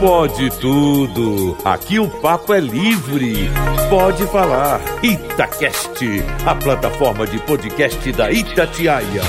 [0.00, 1.58] Pode tudo.
[1.62, 3.50] Aqui o papo é livre.
[3.90, 4.80] Pode falar.
[5.04, 6.02] Itacast,
[6.46, 9.22] a plataforma de podcast da Itatiaia.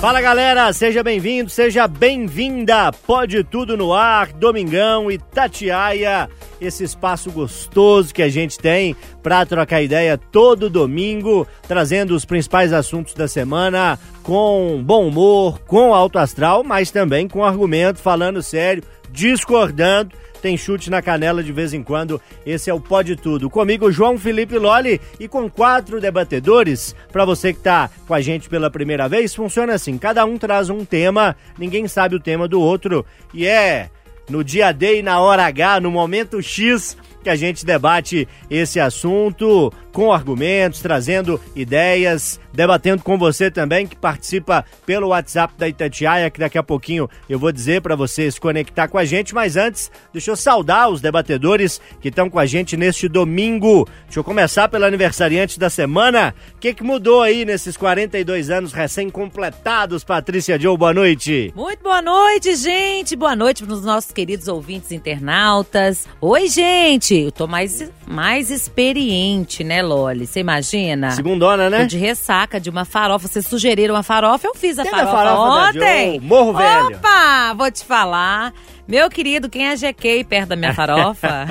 [0.00, 2.92] Fala galera, seja bem-vindo, seja bem-vinda.
[3.04, 6.28] Pode tudo no ar, Domingão, Itatiaia,
[6.60, 8.94] esse espaço gostoso que a gente tem
[9.24, 15.92] para trocar ideia todo domingo, trazendo os principais assuntos da semana com bom humor, com
[15.92, 21.72] alto astral, mas também com argumento, falando sério, discordando tem chute na canela de vez
[21.72, 22.20] em quando.
[22.44, 23.48] Esse é o Pode Tudo.
[23.48, 26.96] Comigo, João Felipe Loli e com quatro debatedores.
[27.12, 30.68] Para você que está com a gente pela primeira vez, funciona assim: cada um traz
[30.68, 33.06] um tema, ninguém sabe o tema do outro.
[33.32, 33.88] E é
[34.28, 38.80] no dia D e na hora H, no momento X, que a gente debate esse
[38.80, 46.30] assunto com argumentos, trazendo ideias, debatendo com você também que participa pelo WhatsApp da Itatiaia,
[46.30, 49.56] que daqui a pouquinho eu vou dizer para você se conectar com a gente, mas
[49.56, 53.86] antes, deixa eu saudar os debatedores que estão com a gente neste domingo.
[54.04, 56.34] Deixa eu começar pelo aniversariante da semana.
[56.54, 60.76] O que, que mudou aí nesses 42 anos recém-completados, Patrícia Joe?
[60.76, 61.52] Boa noite.
[61.54, 63.14] Muito boa noite, gente.
[63.14, 66.06] Boa noite para os nossos queridos ouvintes internautas.
[66.20, 67.14] Oi, gente.
[67.14, 70.26] Eu tô mais, mais experiente, né, Loli?
[70.26, 71.10] Você imagina?
[71.10, 71.80] Segundona, né?
[71.80, 73.28] Tô de ressaca de uma farofa.
[73.28, 76.20] Vocês sugeriram uma farofa, eu fiz a farofa, a farofa ontem.
[76.20, 76.96] Morro Velho.
[76.96, 78.52] Opa, vou te falar.
[78.86, 81.46] Meu querido, quem é GK perto da minha farofa?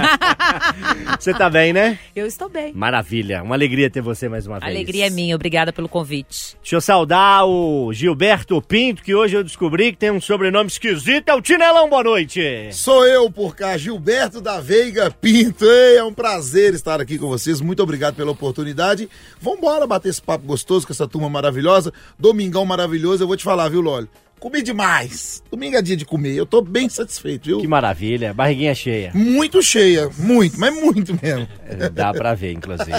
[1.17, 1.97] você tá bem, né?
[2.13, 2.73] Eu estou bem.
[2.73, 3.41] Maravilha.
[3.41, 4.69] Uma alegria ter você mais uma vez.
[4.69, 5.33] Alegria é minha.
[5.33, 6.57] Obrigada pelo convite.
[6.61, 11.29] Deixa eu saudar o Gilberto Pinto, que hoje eu descobri que tem um sobrenome esquisito.
[11.29, 12.69] É o Tinelão, boa noite.
[12.73, 15.63] Sou eu por cá, Gilberto da Veiga Pinto.
[15.65, 17.61] Ei, é um prazer estar aqui com vocês.
[17.61, 19.09] Muito obrigado pela oportunidade.
[19.39, 21.93] Vambora bater esse papo gostoso com essa turma maravilhosa.
[22.19, 23.23] Domingão maravilhoso.
[23.23, 24.09] Eu vou te falar, viu, Loli?
[24.41, 25.43] Comi demais.
[25.51, 26.35] Domingo é dia de comer.
[26.35, 27.59] Eu tô bem satisfeito, viu?
[27.59, 28.33] Que maravilha.
[28.33, 29.11] Barriguinha cheia.
[29.13, 30.09] Muito cheia.
[30.17, 31.47] Muito, mas muito mesmo.
[31.63, 32.91] É, dá pra ver, inclusive.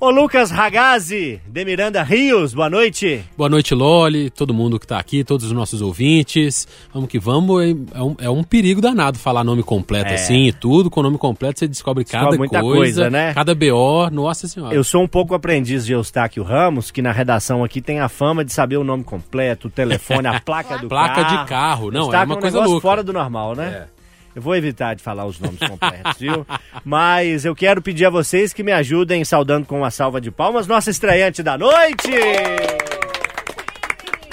[0.00, 3.22] Ô, Lucas Ragazzi, de Miranda Rios, boa noite.
[3.36, 6.66] Boa noite, Loli, todo mundo que tá aqui, todos os nossos ouvintes.
[6.90, 7.62] Vamos que vamos.
[7.92, 10.14] É um, é um perigo danado falar nome completo é.
[10.14, 10.88] assim e tudo.
[10.88, 13.34] Com nome completo você descobre, descobre cada muita coisa, coisa, né?
[13.34, 14.74] Cada BO, nossa senhora.
[14.74, 18.42] Eu sou um pouco aprendiz de Eustáquio Ramos, que na redação aqui tem a fama
[18.42, 21.38] de saber o nome completo, o telefone, a placa do placa carro.
[21.44, 21.90] de carro.
[21.90, 22.88] Não, Está é uma um coisa negócio louca.
[22.88, 23.86] fora do normal, né?
[23.88, 24.02] É.
[24.34, 26.46] Eu vou evitar de falar os nomes completos, viu?
[26.84, 30.66] Mas eu quero pedir a vocês que me ajudem saudando com uma salva de palmas
[30.66, 32.10] nossa estreante da noite!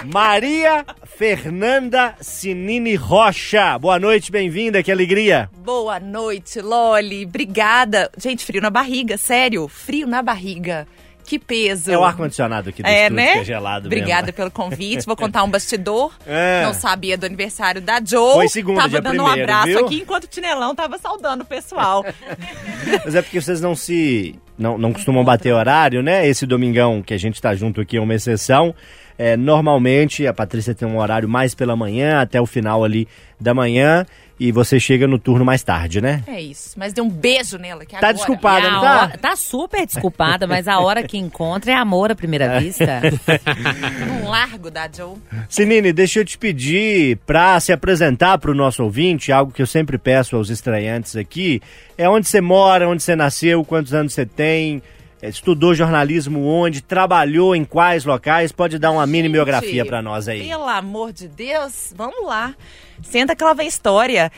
[0.06, 3.78] Maria Fernanda Sinini Rocha.
[3.78, 5.50] Boa noite, bem-vinda, que alegria.
[5.57, 7.25] Boa noite, Loli.
[7.25, 8.09] Obrigada.
[8.17, 10.88] Gente, frio na barriga, sério, frio na barriga.
[11.29, 11.91] Que peso.
[11.91, 13.34] É o ar-condicionado aqui do é, né?
[13.34, 14.34] que é gelado Obrigada mesmo.
[14.34, 15.06] pelo convite.
[15.06, 16.12] Vou contar um bastidor.
[16.25, 16.63] É.
[16.63, 18.34] Não sabia do aniversário da Joe.
[18.34, 19.85] Foi segunda, Tava dando um primeiro, abraço viu?
[19.85, 22.06] aqui enquanto o Tinelão tava saudando o pessoal.
[23.03, 24.35] Mas é porque vocês não se...
[24.57, 26.28] Não, não costumam bater horário, né?
[26.28, 28.75] Esse domingão que a gente tá junto aqui é uma exceção.
[29.17, 33.07] É, normalmente a Patrícia tem um horário mais pela manhã, até o final ali
[33.40, 34.06] da manhã,
[34.39, 36.23] e você chega no turno mais tarde, né?
[36.25, 36.73] É isso.
[36.77, 37.85] Mas dê um beijo nela.
[37.85, 38.13] Que Tá agora...
[38.13, 39.01] desculpada, não tá?
[39.01, 43.01] hora- tá super desculpada, mas a hora que encontra é amor à primeira vista.
[44.23, 45.16] Um largo da Joe.
[45.47, 49.67] Sinine, deixa eu te pedir para se apresentar para o nosso ouvinte, algo que eu
[49.67, 51.61] sempre peço aos estreantes aqui,
[51.97, 54.81] é onde você mora, onde você nasceu, quantos anos você tem,
[55.22, 60.47] estudou jornalismo onde, trabalhou em quais locais, pode dar uma mini biografia para nós aí.
[60.47, 62.56] Pelo amor de Deus, vamos lá.
[63.02, 64.31] Senta que lá vem história.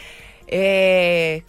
[0.47, 1.41] É,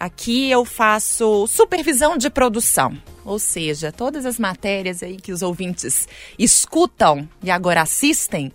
[0.00, 2.96] Aqui eu faço supervisão de produção.
[3.22, 6.08] Ou seja, todas as matérias aí que os ouvintes
[6.38, 8.50] escutam e agora assistem,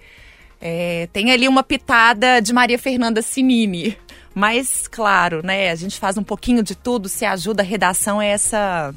[0.59, 3.95] é, tem ali uma pitada de Maria Fernanda Sinini.
[4.33, 8.29] Mas, claro, né, a gente faz um pouquinho de tudo, se ajuda a redação é
[8.29, 8.91] essa,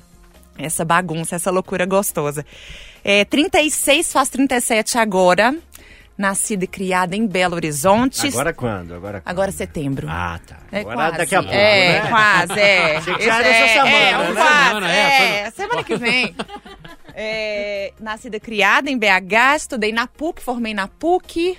[0.58, 2.44] essa bagunça, essa loucura gostosa.
[3.04, 5.54] É, 36, faz 37 agora.
[6.16, 8.26] Nascida e criada em Belo Horizonte.
[8.26, 8.92] Agora quando?
[8.92, 9.30] Agora, quando?
[9.30, 10.08] Agora é setembro.
[10.10, 10.56] Ah, tá.
[10.72, 11.16] É Agora quase.
[11.18, 12.08] daqui a pouco, É, né?
[12.10, 12.96] quase, é.
[12.98, 14.34] Esse já essa é, semana, é, né?
[14.34, 16.34] quase, Semana, é, é, foi- semana que vem.
[17.14, 21.56] É, nascida e criada em BH, estudei na PUC, formei na PUC.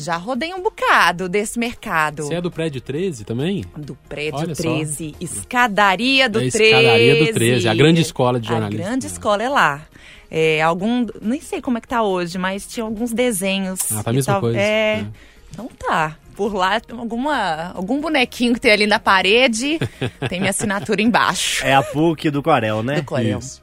[0.00, 2.22] Já rodei um bocado desse mercado.
[2.24, 3.64] Você é do prédio 13 também?
[3.76, 4.62] Do prédio Olha só.
[4.62, 6.64] 13, escadaria do É a 13.
[6.64, 8.84] escadaria do 13, a grande escola de A jornalismo.
[8.84, 9.82] grande escola é lá.
[10.30, 13.80] É, algum, nem sei como é que tá hoje, mas tinha alguns desenhos.
[13.92, 14.40] Ah, tá a mesma tal.
[14.42, 15.06] coisa, É, é.
[15.52, 16.16] então tá.
[16.36, 19.78] Por lá, tem alguma, algum bonequinho que tem ali na parede,
[20.28, 21.64] tem minha assinatura embaixo.
[21.66, 22.96] É a PUC do Corel, né?
[22.96, 23.40] Do Corel.
[23.40, 23.60] Isso.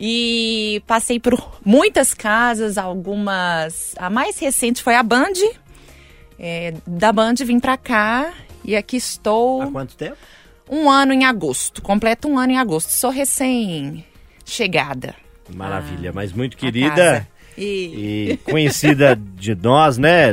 [0.00, 3.96] E passei por muitas casas, algumas.
[3.98, 5.32] A mais recente foi a Band.
[6.38, 8.32] É, da Band vim pra cá
[8.64, 10.16] E aqui estou Há quanto tempo?
[10.70, 11.82] um ano em agosto.
[11.82, 12.90] Completo um ano em agosto.
[12.90, 15.16] Sou recém-chegada.
[15.52, 17.26] Maravilha, mas muito querida.
[17.56, 18.30] E...
[18.30, 20.32] e conhecida de nós, né?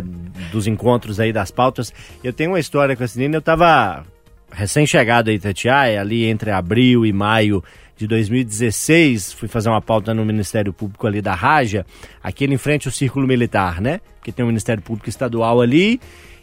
[0.52, 1.92] Dos encontros aí das pautas.
[2.24, 4.06] Eu tenho uma história com essa menina, eu tava
[4.52, 7.64] recém-chegado aí, Itatiaia, ali entre abril e maio
[7.98, 11.86] de 2016, fui fazer uma pauta no Ministério Público ali da Raja,
[12.22, 14.02] aquele em frente ao Círculo Militar, né?
[14.18, 16.00] Porque tem o Ministério Público Estadual ali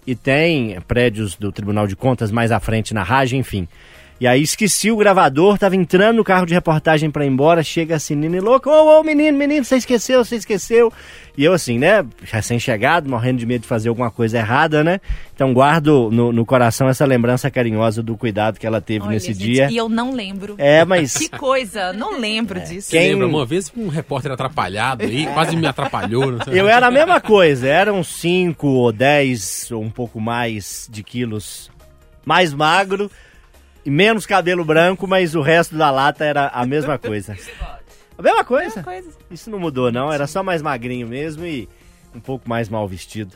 [0.06, 3.68] e tem prédios do Tribunal de Contas mais à frente na Raja, enfim.
[4.20, 7.96] E aí esqueci o gravador, tava entrando no carro de reportagem pra ir embora, chega
[7.96, 10.92] a Sinine louco, ô, ô, menino, menino, você esqueceu, você esqueceu.
[11.36, 15.00] E eu assim, né, recém-chegado, morrendo de medo de fazer alguma coisa errada, né?
[15.34, 19.32] Então guardo no, no coração essa lembrança carinhosa do cuidado que ela teve Olha, nesse
[19.32, 19.68] gente, dia.
[19.70, 20.54] E eu não lembro.
[20.56, 22.90] É, mas Que coisa, não lembro disso.
[22.90, 26.30] Quem- Lembra, uma vez um repórter atrapalhado aí, quase me atrapalhou.
[26.32, 26.60] Não sei.
[26.60, 31.70] eu era a mesma coisa, eram 5 ou 10 ou um pouco mais de quilos
[32.24, 33.12] mais magro e
[33.90, 37.36] menos cabelo branco, mas o resto da lata era a mesma coisa.
[38.16, 38.82] A mesma coisa.
[38.82, 39.10] Coisa.
[39.30, 40.12] Isso não mudou, não.
[40.12, 41.68] Era só mais magrinho mesmo e
[42.14, 43.34] um pouco mais mal vestido.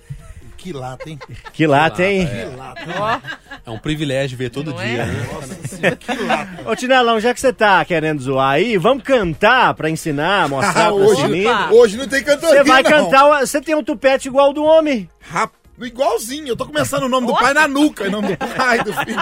[0.57, 1.19] Que lata, hein?
[1.53, 2.27] Que lá tem.
[2.27, 3.23] Que lata, hein?
[3.65, 5.07] É um privilégio ver todo Não dia, é?
[5.07, 5.29] né?
[5.33, 6.71] Nossa senhora, que lata.
[6.71, 10.85] Ô, Tinelão, já que você tá querendo zoar aí, vamos cantar pra ensinar, mostrar Ah,
[10.87, 11.73] pra hoje, menino.
[11.75, 12.91] hoje não tem cantoria, Você vai não.
[12.91, 15.09] cantar, você tem um tupete igual ao do homem.
[15.21, 18.83] Rap- Igualzinho, eu tô começando o nome do pai na nuca, em nome do pai,
[18.83, 19.21] do filho.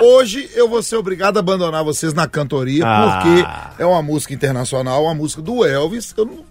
[0.00, 3.18] Hoje eu vou ser obrigado a abandonar vocês na cantoria, Ah.
[3.74, 6.14] porque é uma música internacional, uma música do Elvis.
[6.16, 6.44] Eu não-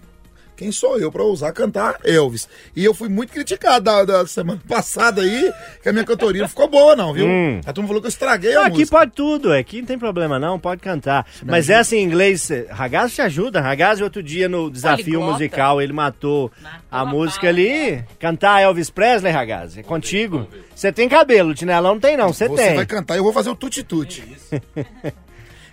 [0.56, 2.48] Quem sou eu pra ousar cantar Elvis?
[2.76, 5.52] E eu fui muito criticado da, da semana passada aí,
[5.82, 7.26] que a minha cantoria não ficou boa, não, viu?
[7.28, 7.62] Hum.
[7.66, 8.98] A turma falou que eu estraguei Não, a aqui música.
[8.98, 11.26] pode tudo, aqui não tem problema não, pode cantar.
[11.44, 13.62] Mas essa em inglês, Ragazzi te ajuda.
[13.62, 15.32] Ragazzi outro dia no desafio Poliglota.
[15.34, 16.52] musical, ele matou
[16.92, 18.04] a a música ali.
[18.20, 20.48] Cantar Elvis Presley, Ragazzi, é contigo.
[20.76, 22.76] Você tem cabelo, Tinelão não tem não, você Você tem.
[22.76, 24.24] vai cantar, eu vou fazer o tuti-tuti.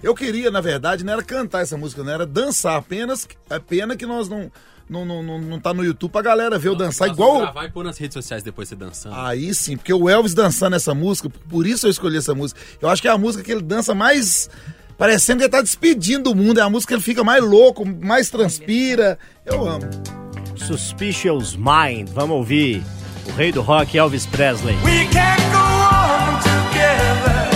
[0.02, 2.76] Eu queria, na verdade, não era cantar essa música, não era dançar.
[2.76, 4.50] Apenas, é pena que nós não,
[4.88, 7.52] não, não, não, não tá no YouTube pra galera ver eu dançar igual.
[7.64, 9.14] e pôr nas redes sociais depois você dançando.
[9.14, 12.60] Aí sim, porque o Elvis dançando essa música, por isso eu escolhi essa música.
[12.80, 14.50] Eu acho que é a música que ele dança mais.
[14.98, 16.60] Parecendo que ele tá despedindo do mundo.
[16.60, 19.18] É a música que ele fica mais louco, mais transpira.
[19.46, 19.88] Eu amo.
[20.56, 22.82] Suspicious Mind, vamos ouvir.
[23.26, 24.76] O rei do rock, Elvis Presley.
[24.84, 27.48] We can't go on together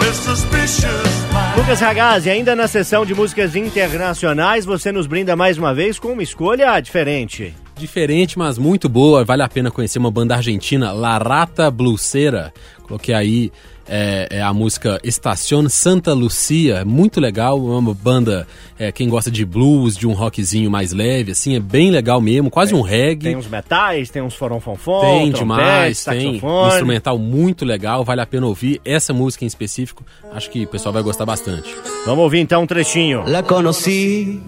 [0.00, 1.21] with suspicious.
[1.62, 6.08] Lucas Ragazzi, ainda na sessão de músicas internacionais, você nos brinda mais uma vez com
[6.08, 7.54] uma escolha diferente.
[7.76, 9.24] Diferente, mas muito boa.
[9.24, 12.52] Vale a pena conhecer uma banda argentina, La Rata Bluseira.
[12.82, 13.52] Coloquei aí
[13.94, 16.76] é, é a música Estación Santa Lucia.
[16.76, 17.58] É muito legal.
[17.58, 18.46] É uma banda,
[18.78, 22.50] é, quem gosta de blues, de um rockzinho mais leve, assim, é bem legal mesmo.
[22.50, 23.24] Quase um reggae.
[23.24, 26.68] Tem uns metais, tem uns foronfonfon, Tem trompete, demais, tem saxofone.
[26.68, 30.02] instrumental muito legal, vale a pena ouvir essa música em específico.
[30.32, 31.68] Acho que o pessoal vai gostar bastante.
[32.06, 33.24] Vamos ouvir então um trechinho.
[33.26, 34.40] La conocí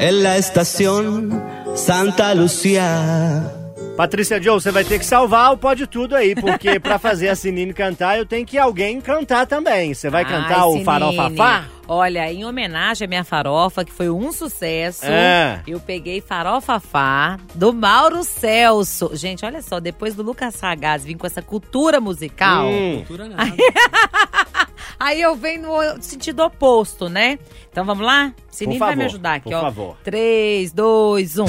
[0.00, 1.30] en la estación
[1.76, 3.61] Santa Lucía.
[4.02, 7.36] Patrícia Joe, você vai ter que salvar o Pode Tudo aí, porque pra fazer a
[7.36, 9.94] Sinine cantar, eu tenho que alguém cantar também.
[9.94, 10.84] Você vai cantar Ai, o Sinine.
[10.84, 11.64] Farofafá?
[11.86, 15.60] Olha, em homenagem à minha farofa, que foi um sucesso, É.
[15.68, 19.10] eu peguei Farofafá do Mauro Celso.
[19.14, 23.04] Gente, olha só, depois do Lucas Sagaz vir com essa cultura musical, Hum,
[24.98, 27.38] aí eu venho no sentido oposto, né?
[27.70, 28.32] Então vamos lá?
[28.50, 29.60] Sininho vai me ajudar aqui, por ó.
[29.60, 29.96] favor.
[30.02, 31.44] 3, 2, 1.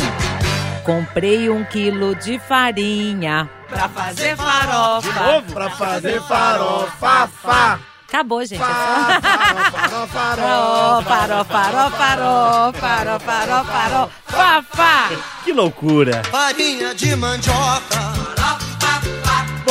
[0.84, 5.44] Comprei um quilo de farinha pra fazer farofa.
[5.54, 7.80] Pra fazer farofa, fá.
[8.08, 8.60] Acabou, gente.
[8.60, 11.04] Farofa, farofa, farofa.
[11.04, 15.10] Faró, faró, faró, faró, faró, faró, fafá.
[15.44, 16.22] que loucura.
[16.30, 18.14] Farinha de mandioca.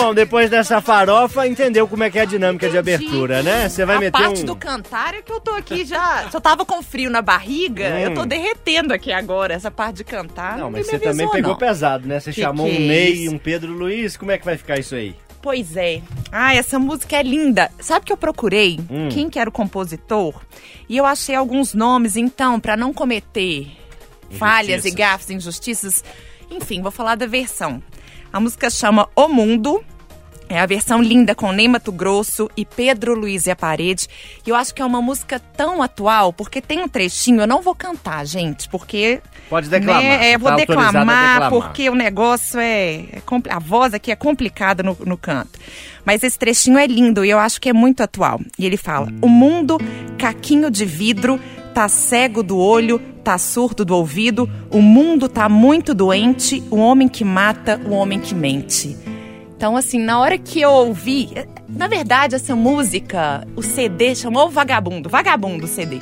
[0.03, 3.69] Bom, depois dessa farofa, entendeu como é que é a dinâmica de abertura, né?
[3.69, 4.47] Você vai a meter parte um...
[4.47, 6.29] do cantar é que eu tô aqui já.
[6.31, 7.99] Se eu tava com frio na barriga, Hum.
[7.99, 9.55] eu tô derretendo aqui agora.
[9.55, 10.53] Essa parte de cantar.
[10.59, 11.59] Não, Não, mas você também avisou, pegou não.
[11.59, 12.19] pesado, né?
[12.21, 14.17] Você Que chamou que um é Ney um Pedro Luiz.
[14.17, 15.15] Como é que vai ficar isso aí?
[15.41, 16.01] Pois é.
[16.31, 17.71] Ai, essa música é linda.
[17.81, 19.09] Sabe que eu procurei Hum.
[19.11, 20.35] quem que era o compositor?
[20.89, 23.69] E eu achei alguns nomes, então, pra não cometer
[24.39, 26.03] falhas e gafes, injustiças.
[26.51, 27.83] Enfim, vou falar da versão.
[28.33, 29.85] A música chama O Mundo.
[30.49, 34.09] É a versão linda com Ney Mato Grosso e Pedro Luiz e a Parede.
[34.47, 37.63] E eu acho que é uma música tão atual, porque tem um trechinho, eu não
[37.63, 41.51] vou cantar, gente, porque Pode declamar, né, é, você vou tá declamar, declamar.
[41.51, 45.59] porque o negócio é, é a voz aqui é complicada no, no canto.
[46.05, 48.41] Mas esse trechinho é lindo e eu acho que é muito atual.
[48.59, 49.79] E ele fala: "O mundo
[50.19, 51.41] caquinho de vidro,
[51.75, 57.09] tá cego do olho, tá surdo do ouvido, o mundo tá muito doente, o homem
[57.09, 58.97] que mata, o homem que mente."
[59.63, 61.29] Então, assim, na hora que eu ouvi,
[61.69, 66.01] na verdade, essa música, o CD chamou Vagabundo, Vagabundo o CD.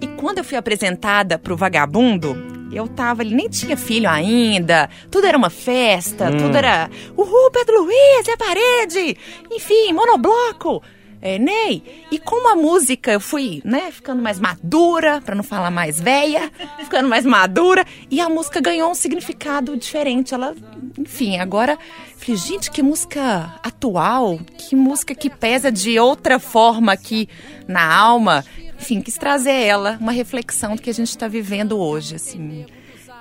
[0.00, 2.34] E quando eu fui apresentada pro Vagabundo,
[2.72, 7.82] eu tava, ele nem tinha filho ainda, tudo era uma festa, tudo era, uhul, Pedro
[7.82, 9.18] Luiz, é a parede,
[9.50, 10.82] enfim, monobloco.
[11.26, 15.70] É, Ney, e como a música eu fui, né, ficando mais madura, pra não falar
[15.70, 16.52] mais velha,
[16.84, 20.34] ficando mais madura, e a música ganhou um significado diferente.
[20.34, 20.54] Ela,
[20.98, 21.78] enfim, agora,
[22.24, 27.28] falei, gente, que música atual, que música que pesa de outra forma aqui
[27.68, 28.44] na alma.
[28.80, 32.64] Enfim, quis trazer ela, uma reflexão do que a gente tá vivendo hoje, assim.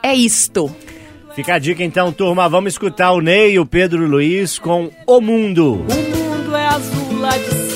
[0.01, 0.73] É isto.
[1.35, 2.47] Fica a dica então, turma.
[2.47, 5.73] Vamos escutar o Ney e o Pedro Luiz com O Mundo.
[5.73, 7.72] O mundo é azul lá de cima, o mundo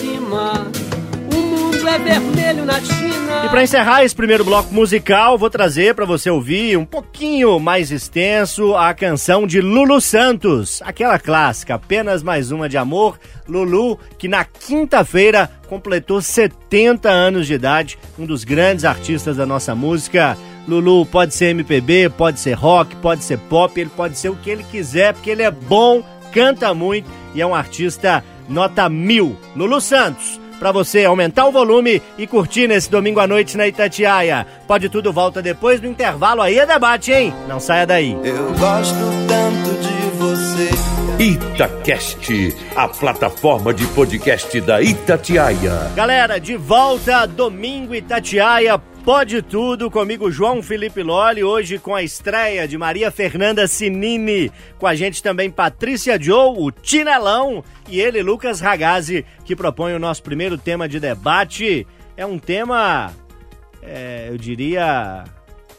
[1.87, 3.45] é vermelho na China.
[3.45, 7.91] E para encerrar esse primeiro bloco musical, vou trazer para você ouvir um pouquinho mais
[7.91, 13.17] extenso a canção de Lulu Santos, aquela clássica, apenas mais uma de amor.
[13.47, 19.73] Lulu, que na quinta-feira completou 70 anos de idade, um dos grandes artistas da nossa
[19.73, 20.37] música.
[20.67, 24.49] Lulu pode ser MPB, pode ser rock, pode ser pop, ele pode ser o que
[24.49, 26.03] ele quiser, porque ele é bom,
[26.33, 29.37] canta muito e é um artista nota mil.
[29.55, 34.45] Lulu Santos, pra você aumentar o volume e curtir nesse domingo à noite na Itatiaia.
[34.67, 37.33] Pode tudo volta depois do intervalo aí é debate, hein?
[37.47, 38.17] Não saia daí.
[38.23, 38.95] Eu gosto
[39.27, 40.97] tanto de você.
[41.19, 45.91] Itacast, a plataforma de podcast da Itatiaia.
[45.95, 48.79] Galera, de volta domingo Itatiaia.
[49.07, 54.85] Pode tudo comigo, João Felipe Loli, hoje com a estreia de Maria Fernanda Sinini, com
[54.85, 60.21] a gente também Patrícia Joe, o Tinelão e ele, Lucas Ragazzi, que propõe o nosso
[60.21, 61.87] primeiro tema de debate.
[62.17, 63.13] É um tema,
[63.81, 65.23] é, eu diria,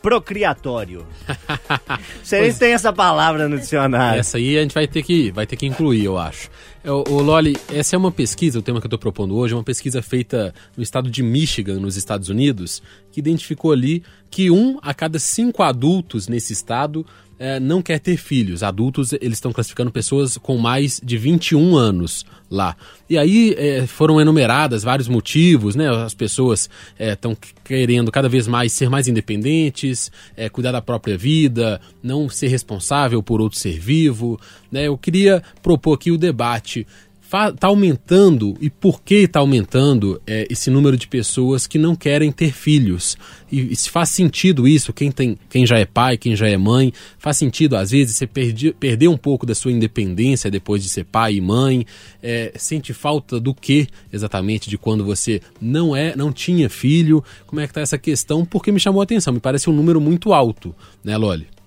[0.01, 1.07] procriatório.
[2.25, 4.21] Vocês têm essa palavra no dicionário.
[4.21, 6.49] Essa aí a gente vai ter que, vai ter que incluir, eu acho.
[6.85, 9.57] É, O, Loli, essa é uma pesquisa, o tema que eu estou propondo hoje, é
[9.57, 14.79] uma pesquisa feita no estado de Michigan, nos Estados Unidos, que identificou ali que um
[14.83, 17.05] a cada cinco adultos nesse estado
[17.39, 18.63] eh, não quer ter filhos.
[18.63, 22.77] Adultos, eles estão classificando pessoas com mais de 21 anos lá.
[23.09, 25.89] E aí eh, foram enumeradas vários motivos, né?
[25.89, 26.69] As pessoas
[26.99, 32.49] estão querendo cada vez mais ser mais independentes, eh, cuidar da própria vida, não ser
[32.49, 34.41] responsável por outro ser vivo.
[34.71, 34.87] Né?
[34.89, 36.87] Eu queria propor aqui o debate.
[37.29, 42.33] Está aumentando e por que está aumentando eh, esse número de pessoas que não querem
[42.33, 43.19] ter filhos?
[43.53, 46.57] E, e se faz sentido isso, quem, tem, quem já é pai, quem já é
[46.57, 50.89] mãe, faz sentido às vezes você perdi, perder um pouco da sua independência depois de
[50.89, 51.85] ser pai e mãe?
[52.23, 57.23] Eh, sente falta do que exatamente de quando você não é, não tinha filho?
[57.47, 58.43] Como é que está essa questão?
[58.43, 61.58] Porque me chamou a atenção, me parece um número muito alto, né, Loli?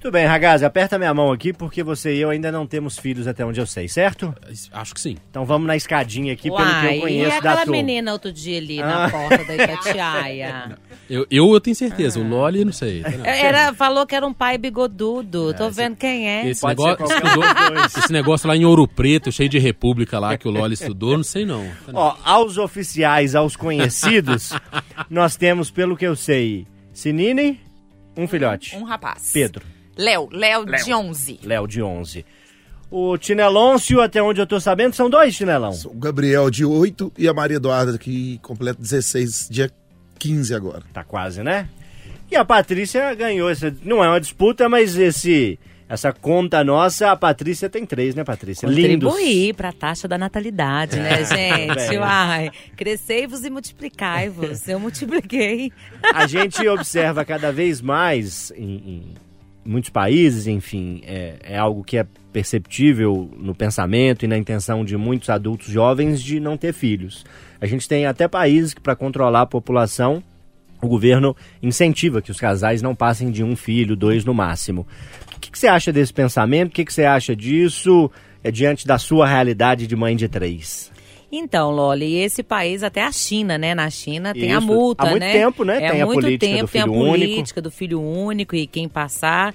[0.00, 3.26] Tudo bem, Ragazzi, aperta minha mão aqui porque você e eu ainda não temos filhos
[3.26, 4.32] até onde eu sei, certo?
[4.72, 5.16] Acho que sim.
[5.28, 7.72] Então vamos na escadinha aqui, pelo que Uai, eu conheço e da aquela turma.
[7.72, 8.86] menina outro dia ali Ah.
[8.86, 10.78] na porta da Itatiaia?
[11.10, 13.02] Eu, eu, eu tenho certeza, o Loli não sei.
[13.02, 13.26] tá, não.
[13.26, 15.52] Era, falou que era um pai bigodudo.
[15.54, 16.48] Tô vendo quem é.
[16.48, 17.44] Esse Pode negócio, estudou-
[17.98, 21.24] esse negócio lá em Ouro Preto, cheio de república lá que o Loli estudou, não
[21.24, 21.66] sei não.
[21.92, 24.52] Ó, aos oficiais, aos conhecidos,
[25.10, 27.60] nós temos, pelo que eu sei, Sinine,
[28.16, 28.76] um filhote.
[28.76, 29.30] Um rapaz.
[29.32, 29.64] Pedro,
[29.98, 31.40] Léo, Léo de 11.
[31.42, 32.24] Léo de 11.
[32.90, 35.72] O Tinelôncio, até onde eu tô sabendo, são dois Tinelão.
[35.86, 39.70] O Gabriel de 8 e a Maria Eduarda que completa 16, dia
[40.18, 40.82] 15 agora.
[40.94, 41.68] Tá quase, né?
[42.30, 43.74] E a Patrícia ganhou essa.
[43.82, 45.58] Não é uma disputa, mas esse.
[45.88, 48.68] Essa conta nossa, a Patrícia tem três, né, Patrícia?
[48.68, 51.88] Contribuir pra taxa da natalidade, né, gente?
[51.88, 51.98] Bem.
[51.98, 54.68] Uai, crescei-vos e multiplicai-vos.
[54.68, 55.72] Eu multipliquei.
[56.12, 59.14] A gente observa cada vez mais em, em
[59.68, 64.96] muitos países, enfim, é, é algo que é perceptível no pensamento e na intenção de
[64.96, 67.24] muitos adultos jovens de não ter filhos.
[67.60, 70.22] A gente tem até países que, para controlar a população,
[70.80, 74.86] o governo incentiva que os casais não passem de um filho, dois no máximo.
[75.36, 76.70] O que, que você acha desse pensamento?
[76.70, 78.10] O que, que você acha disso
[78.42, 80.90] é, diante da sua realidade de mãe de três?
[81.30, 83.74] Então, Loli, esse país, até a China, né?
[83.74, 84.66] Na China tem a Isso.
[84.66, 85.32] multa, Há muito né?
[85.32, 85.76] tempo, né?
[85.84, 87.10] É Tem a muito política tempo, tem a filho único.
[87.10, 89.54] política do filho único e quem passar.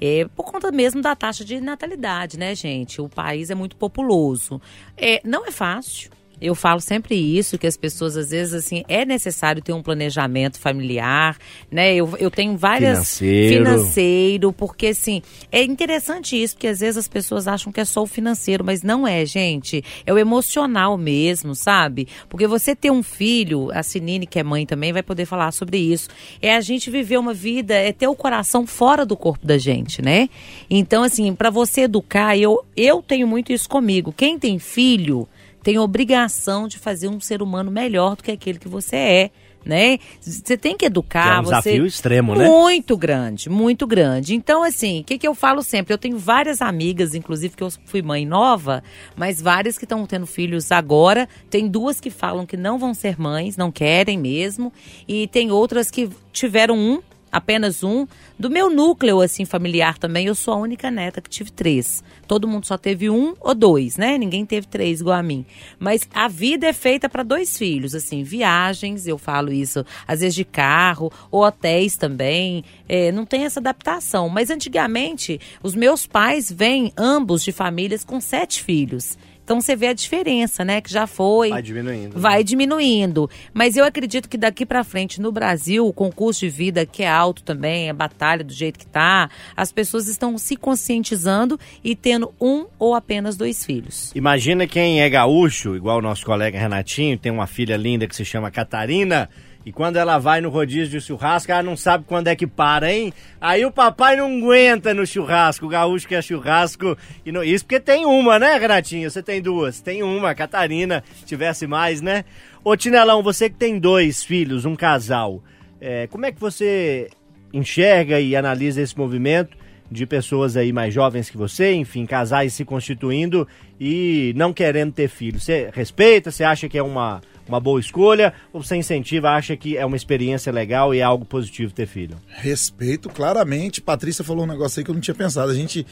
[0.00, 3.00] É, por conta mesmo da taxa de natalidade, né, gente?
[3.00, 4.60] O país é muito populoso.
[4.96, 6.10] É, não é fácil.
[6.40, 10.58] Eu falo sempre isso, que as pessoas, às vezes, assim, é necessário ter um planejamento
[10.58, 11.36] familiar,
[11.70, 11.94] né?
[11.94, 13.18] Eu, eu tenho várias...
[13.18, 13.64] Financeiro.
[13.64, 18.02] Financeiro, porque, assim, é interessante isso, porque às vezes as pessoas acham que é só
[18.02, 19.82] o financeiro, mas não é, gente.
[20.04, 22.08] É o emocional mesmo, sabe?
[22.28, 25.78] Porque você ter um filho, a Sinine, que é mãe também, vai poder falar sobre
[25.78, 26.08] isso.
[26.42, 30.02] É a gente viver uma vida, é ter o coração fora do corpo da gente,
[30.02, 30.28] né?
[30.68, 34.12] Então, assim, para você educar, eu, eu tenho muito isso comigo.
[34.12, 35.28] Quem tem filho
[35.64, 39.30] tem obrigação de fazer um ser humano melhor do que aquele que você é.
[39.64, 39.98] Né?
[40.20, 41.38] Você tem que educar.
[41.38, 41.50] É um você...
[41.50, 42.46] desafio extremo, né?
[42.46, 44.34] Muito grande, muito grande.
[44.34, 45.94] Então, assim, o que, que eu falo sempre?
[45.94, 48.84] Eu tenho várias amigas, inclusive, que eu fui mãe nova,
[49.16, 51.26] mas várias que estão tendo filhos agora.
[51.48, 54.70] Tem duas que falam que não vão ser mães, não querem mesmo.
[55.08, 57.00] E tem outras que tiveram um
[57.34, 58.06] apenas um.
[58.38, 62.02] Do meu núcleo, assim, familiar também, eu sou a única neta que tive três.
[62.28, 64.16] Todo mundo só teve um ou dois, né?
[64.16, 65.44] Ninguém teve três igual a mim.
[65.78, 70.36] Mas a vida é feita para dois filhos, assim, viagens, eu falo isso, às vezes
[70.36, 72.64] de carro, ou hotéis também.
[72.88, 74.28] É, não tem essa adaptação.
[74.28, 79.18] Mas antigamente, os meus pais vêm ambos de famílias com sete filhos.
[79.44, 80.80] Então você vê a diferença, né?
[80.80, 81.50] Que já foi.
[81.50, 82.14] Vai diminuindo.
[82.14, 82.20] né?
[82.20, 83.28] Vai diminuindo.
[83.52, 87.08] Mas eu acredito que daqui pra frente, no Brasil, o concurso de vida, que é
[87.08, 92.32] alto também, a batalha do jeito que tá, as pessoas estão se conscientizando e tendo
[92.40, 94.10] um ou apenas dois filhos.
[94.14, 98.24] Imagina quem é gaúcho, igual o nosso colega Renatinho, tem uma filha linda que se
[98.24, 99.28] chama Catarina.
[99.64, 102.92] E quando ela vai no rodízio de churrasco, ela não sabe quando é que para,
[102.92, 103.14] hein?
[103.40, 106.96] Aí o papai não aguenta no churrasco, o gaúcho quer churrasco.
[107.24, 109.10] E Isso porque tem uma, né, Renatinho?
[109.10, 109.80] Você tem duas.
[109.80, 112.24] Tem uma, a Catarina, tivesse mais, né?
[112.62, 115.42] Ô, Tinelão, você que tem dois filhos, um casal,
[115.80, 117.08] é, como é que você
[117.52, 119.56] enxerga e analisa esse movimento
[119.90, 123.46] de pessoas aí mais jovens que você, enfim, casais se constituindo
[123.80, 125.44] e não querendo ter filhos?
[125.44, 126.30] Você respeita?
[126.30, 128.32] Você acha que é uma, uma boa escolha?
[128.52, 132.16] Ou você incentiva, acha que é uma experiência legal e é algo positivo ter filho?
[132.28, 133.80] Respeito claramente.
[133.80, 135.50] Patrícia falou um negócio aí que eu não tinha pensado.
[135.50, 135.86] A gente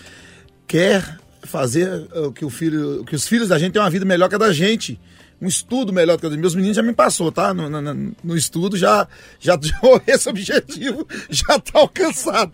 [0.67, 4.29] quer fazer uh, que o filho, que os filhos da gente tenham uma vida melhor
[4.29, 4.99] que a da gente.
[5.41, 7.53] Um estudo melhor que a da Meus meninos já me passou, tá?
[7.53, 9.09] No, no- no estudo já,
[9.41, 9.75] já, já
[10.07, 12.53] esse objetivo já tá alcançado.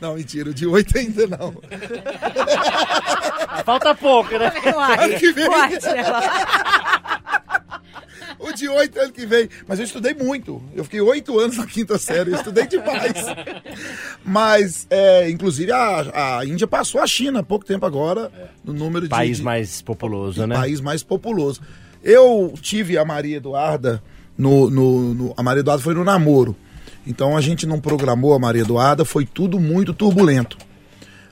[0.00, 1.54] Não, mentira, o de oito ainda não.
[3.66, 4.50] Falta pouco, né?
[4.98, 5.46] Ano que vem.
[5.48, 6.20] Uai, Tinelão.
[8.38, 9.48] O de oito ano que vem.
[9.66, 10.62] Mas eu estudei muito.
[10.74, 12.30] Eu fiquei oito anos na quinta série.
[12.32, 13.14] Eu estudei demais.
[14.24, 18.30] Mas, é, inclusive, a, a Índia passou a China há pouco tempo agora
[18.64, 19.10] no número de.
[19.10, 20.54] País de- mais populoso, né?
[20.54, 21.60] país mais populoso.
[22.02, 24.02] Eu tive a Maria Eduarda
[24.36, 26.54] no, no, no- A Maria Eduarda foi no namoro.
[27.06, 30.58] Então a gente não programou a Maria Eduarda, foi tudo muito turbulento.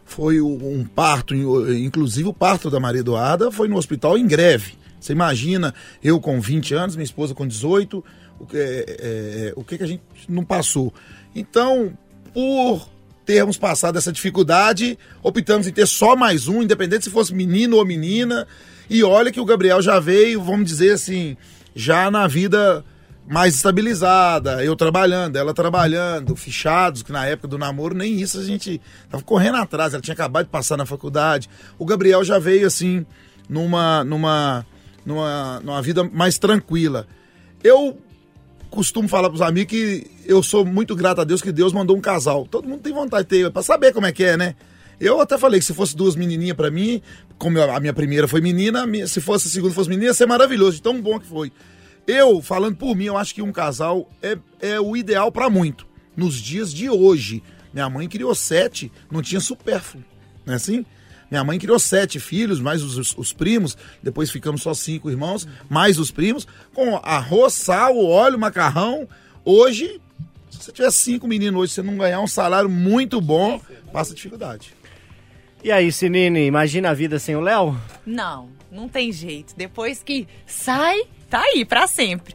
[0.05, 4.75] Foi um parto, inclusive o parto da Maria Eduarda foi no hospital em greve.
[5.05, 8.03] Você imagina, eu com 20 anos, minha esposa com 18,
[8.41, 10.95] o que, é, é, o que, que a gente não passou.
[11.35, 11.93] Então,
[12.33, 12.89] por
[13.27, 17.85] termos passado essa dificuldade, optamos em ter só mais um, independente se fosse menino ou
[17.85, 18.47] menina.
[18.89, 21.37] E olha que o Gabriel já veio, vamos dizer assim,
[21.75, 22.83] já na vida
[23.29, 28.45] mais estabilizada, eu trabalhando, ela trabalhando, fichados, que na época do namoro nem isso a
[28.45, 31.49] gente tava correndo atrás, ela tinha acabado de passar na faculdade.
[31.79, 33.05] O Gabriel já veio assim
[33.49, 34.67] numa numa
[35.05, 37.07] numa, numa vida mais tranquila.
[37.63, 37.99] Eu
[38.71, 42.01] costumo falar pros amigos que eu sou muito grato a Deus que Deus mandou um
[42.01, 42.47] casal.
[42.51, 44.55] Todo mundo tem vontade de ter, pra saber como é que é, né?
[45.01, 47.03] Eu até falei que se fosse duas menininhas pra mim,
[47.39, 50.77] como a minha primeira foi menina, se fosse a segunda fosse menina, ia ser maravilhoso,
[50.77, 51.53] de tão bom que foi.
[52.07, 55.87] Eu, falando por mim, eu acho que um casal é, é o ideal pra muito.
[56.17, 60.05] Nos dias de hoje, minha mãe criou sete, não tinha supérfluo,
[60.47, 60.85] não é assim?
[61.31, 65.47] Minha mãe criou sete filhos, mais os, os- os primos, depois ficamos só cinco irmãos,
[65.69, 69.09] mais os primos, com arroz, sal, óleo, macarrão.
[69.45, 70.01] Hoje,
[70.51, 73.61] se você tiver cinco meninos hoje, você não ganhar um salário muito bom,
[73.93, 74.75] passa dificuldade.
[75.63, 77.75] E aí, Sinine, imagina a vida sem o Léo?
[78.05, 79.55] Não, não tem jeito.
[79.57, 82.35] Depois que sai, tá aí pra sempre.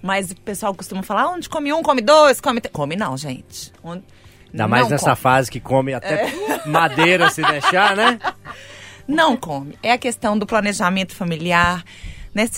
[0.00, 2.60] Mas o pessoal costuma falar, "Ah, onde come um, come dois, come...
[2.60, 2.68] te-".
[2.68, 3.72] Come não, gente.
[3.82, 4.04] Onde...
[4.52, 5.16] Ainda mais Não nessa come.
[5.16, 6.32] fase que come até
[6.66, 8.18] madeira se deixar, né?
[9.06, 9.78] Não come.
[9.82, 11.84] É a questão do planejamento familiar.
[12.34, 12.48] Né?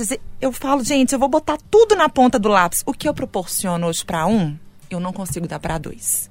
[0.40, 2.83] Eu falo, gente, eu vou botar tudo na ponta do lápis.
[2.87, 4.57] O que eu proporciono hoje pra um,
[4.90, 6.31] eu não consigo dar pra dois.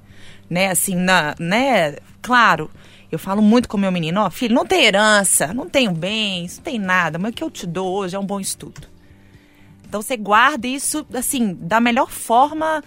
[0.50, 1.98] Né, assim, na, né?
[2.24, 2.72] Claro,
[3.12, 6.64] eu falo muito com meu menino, ó, filho, não tem herança, não tenho bens, não
[6.64, 8.82] tem nada, mas o que eu te dou hoje é um bom estudo.
[9.88, 12.84] Então você guarda isso, assim, da melhor forma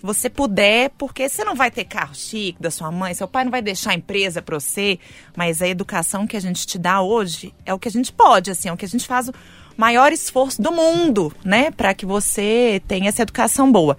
[0.00, 3.44] que você puder, porque você não vai ter carro chique da sua mãe, seu pai
[3.44, 4.98] não vai deixar empresa para você,
[5.36, 8.50] mas a educação que a gente te dá hoje é o que a gente pode,
[8.50, 9.34] assim, é o que a gente faz o
[9.76, 13.96] maior esforço do mundo, né, para que você tenha essa educação boa.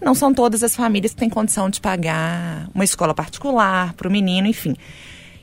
[0.00, 4.10] Não são todas as famílias que têm condição de pagar uma escola particular para o
[4.10, 4.76] menino, enfim.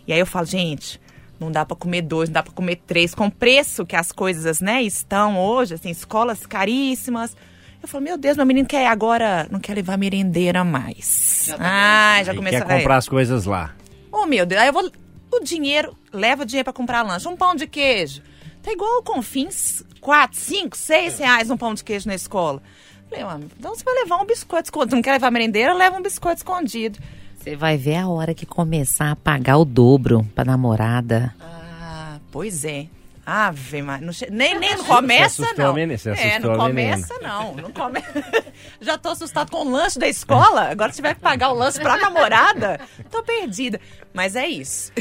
[0.07, 1.01] E aí eu falo, gente,
[1.37, 4.11] não dá para comer dois, não dá para comer três, com o preço que as
[4.11, 7.35] coisas, né, estão hoje, assim, escolas caríssimas.
[7.81, 11.49] Eu falo, meu Deus, meu menino quer agora, não quer levar merendeira mais.
[11.59, 13.73] ah, já Aí começou quer comprar as coisas lá.
[14.11, 14.91] Oh, meu Deus, aí eu vou.
[15.31, 17.27] O dinheiro, leva o dinheiro pra comprar lanche.
[17.27, 18.21] Um pão de queijo.
[18.63, 22.61] Tá igual o Confins, 4, 5, 6 reais um pão de queijo na escola.
[23.09, 24.95] Falei, "Ué, então você vai levar um biscoito escondido.
[24.95, 25.73] Não quer levar merendeira?
[25.73, 26.97] Leva um biscoito escondido.
[27.37, 31.33] Você vai ver a hora que começar a pagar o dobro pra namorada.
[31.39, 32.87] Ah, pois é.
[33.29, 34.25] Ave, mas não che...
[34.31, 35.71] nem, nem não começa, não.
[35.71, 36.95] a menina, você é, não a menina.
[36.95, 37.55] começa, não.
[37.55, 38.01] não come...
[38.79, 40.69] Já tô assustado com o lanche da escola.
[40.69, 42.79] Agora se tiver que pagar o lanche pra namorada,
[43.11, 43.81] tô perdida.
[44.13, 44.93] Mas é isso.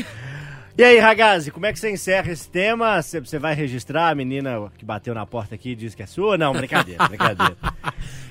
[0.76, 3.00] E aí, Ragazzi, como é que você encerra esse tema?
[3.00, 6.36] Você vai registrar a menina que bateu na porta aqui e disse que é sua?
[6.36, 7.56] Não, brincadeira, brincadeira.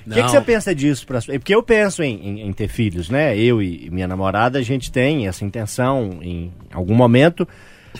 [0.06, 1.06] O que, você pensa disso?
[1.06, 1.32] Pra sua...
[1.38, 3.34] Porque eu penso em, em- em ter filhos, né?
[3.34, 7.48] Eu e minha namorada, a gente tem essa intenção em algum momento.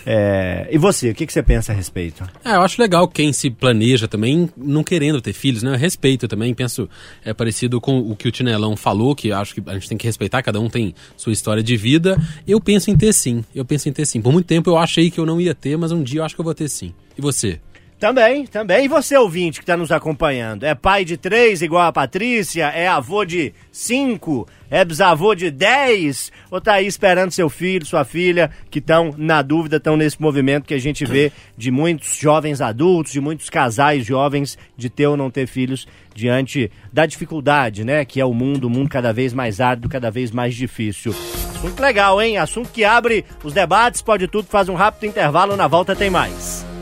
[0.05, 2.23] É, E você, o que, que você pensa a respeito?
[2.43, 5.71] É, eu acho legal quem se planeja também não querendo ter filhos, né?
[5.71, 6.89] Eu respeito também, penso
[7.23, 10.05] é parecido com o que o Tinelão falou, que acho que a gente tem que
[10.05, 12.17] respeitar, cada um tem sua história de vida.
[12.47, 14.21] Eu penso em ter sim, eu penso em ter sim.
[14.21, 16.35] Por muito tempo eu achei que eu não ia ter, mas um dia eu acho
[16.35, 16.93] que eu vou ter sim.
[17.17, 17.59] E você?
[17.99, 18.85] Também, também.
[18.85, 20.63] E você, ouvinte, que está nos acompanhando?
[20.63, 22.65] É pai de três, igual a Patrícia?
[22.65, 24.47] É avô de cinco?
[24.69, 26.31] É bisavô de dez?
[26.51, 30.65] Ou tá aí esperando seu filho, sua filha, que estão na dúvida, estão nesse movimento
[30.65, 35.17] que a gente vê de muitos jovens adultos, de muitos casais jovens, de ter ou
[35.17, 38.05] não ter filhos, diante da dificuldade, né?
[38.05, 41.15] Que é o mundo, o mundo cada vez mais árido, cada vez mais difícil.
[41.55, 42.37] Assunto legal, hein?
[42.37, 46.76] Assunto que abre os debates, pode tudo, faz um rápido intervalo, na volta tem mais.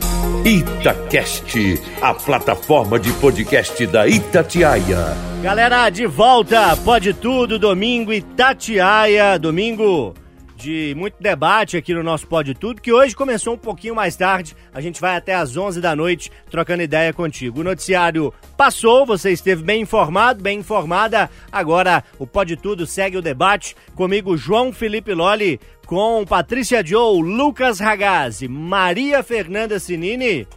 [0.46, 5.18] Itacast, a plataforma de podcast da Itatiaia.
[5.42, 10.14] Galera, de volta, pode tudo, domingo Itatiaia, domingo
[10.56, 14.56] de muito debate aqui no nosso Pode Tudo, que hoje começou um pouquinho mais tarde,
[14.74, 17.60] a gente vai até às 11 da noite trocando ideia contigo.
[17.60, 23.22] O noticiário passou, você esteve bem informado, bem informada, agora o Pode Tudo segue o
[23.22, 30.48] debate, comigo João Felipe Loli, com Patrícia Joe, Lucas Ragazzi, Maria Fernanda Sinini...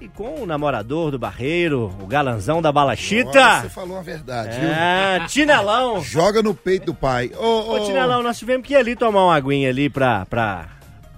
[0.00, 3.60] E com o namorador do Barreiro, o galanzão da Balachita.
[3.60, 4.68] Você falou uma verdade, viu?
[4.68, 6.02] É, Tinelão.
[6.02, 7.30] Joga no peito do pai.
[7.38, 10.70] Ô, Ô, Tinelão, nós tivemos que ir ali tomar uma aguinha ali pra, pra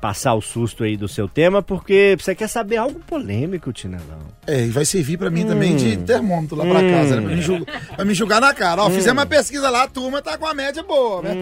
[0.02, 4.18] passar o susto aí do seu tema, porque você quer saber algo polêmico, Tinelão.
[4.46, 7.22] É, e vai servir pra mim também de termômetro lá pra casa, né?
[7.22, 8.82] Pra me, julgar, pra me julgar na cara.
[8.82, 11.34] Ó, fizemos uma pesquisa lá, a turma tá com a média boa, né?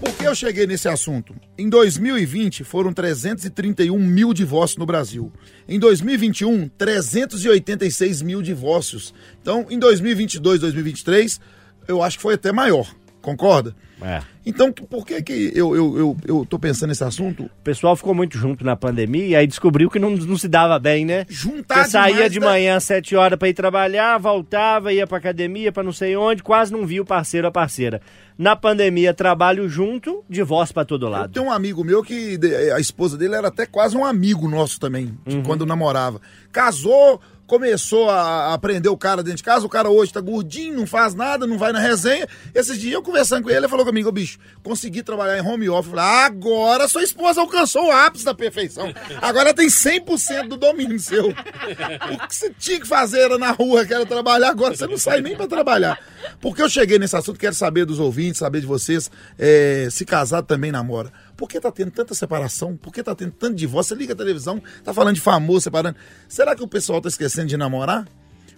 [0.00, 1.34] Por que eu cheguei nesse assunto?
[1.58, 5.30] Em 2020 foram 331 mil divórcios no Brasil.
[5.68, 9.12] Em 2021, 386 mil divórcios.
[9.42, 11.38] Então, em 2022, 2023,
[11.86, 12.90] eu acho que foi até maior.
[13.20, 13.74] Concorda?
[14.02, 14.22] É.
[14.46, 17.42] Então, por que que eu, eu, eu, eu tô pensando nesse assunto?
[17.44, 20.78] O pessoal ficou muito junto na pandemia e aí descobriu que não, não se dava
[20.78, 21.26] bem, né?
[21.28, 25.18] Juntar Você saía de da- manhã às 7 horas pra ir trabalhar, voltava, ia pra
[25.18, 28.00] academia, pra não sei onde, quase não via o parceiro a parceira.
[28.38, 31.32] Na pandemia, trabalho junto, divórcio pra todo Eu lado.
[31.34, 34.80] tenho um amigo meu que de- a esposa dele era até quase um amigo nosso
[34.80, 35.42] também, de Uhum.
[35.42, 36.22] quando namorava.
[36.50, 40.86] Casou, começou a aprender o cara dentro de casa, o cara hoje tá gordinho, não
[40.86, 42.28] faz nada, não vai na resenha.
[42.54, 45.68] Esses dias eu conversando com ele, ele falou comigo, ô bicho, consegui trabalhar em home
[45.68, 45.90] office.
[45.90, 48.94] Falei, agora sua esposa alcançou o ápice da perfeição.
[49.20, 51.30] Agora tem 100% do domínio seu.
[51.30, 54.96] O que você tinha que fazer era na rua, que era trabalhar, agora você não
[54.96, 55.98] sai nem pra trabalhar.
[56.40, 60.46] Porque eu cheguei nesse assunto, quero saber dos ouvintes, saber de vocês, é, se casado
[60.46, 61.12] também namora.
[61.40, 62.76] Por que tá tendo tanta separação?
[62.76, 63.96] Por que tá tendo tanto divórcio?
[63.96, 65.96] Você liga a televisão, tá falando de famoso separando.
[66.28, 68.06] Será que o pessoal tá esquecendo de namorar?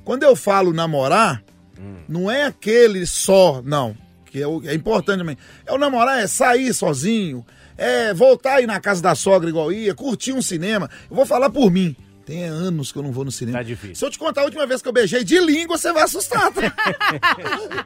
[0.03, 1.45] Quando eu falo namorar,
[2.09, 3.97] não é aquele só, não.
[4.27, 5.39] Que é, é importante também.
[5.65, 9.95] É o namorar, é sair sozinho, é voltar aí na casa da sogra igual ia,
[9.95, 10.91] curtir um cinema.
[11.09, 11.95] Eu vou falar por mim.
[12.25, 13.59] Tem anos que eu não vou no cinema.
[13.59, 13.97] Tá difícil.
[13.97, 16.53] Se eu te contar a última vez que eu beijei de língua, você vai assustar.
[16.53, 16.63] Tá,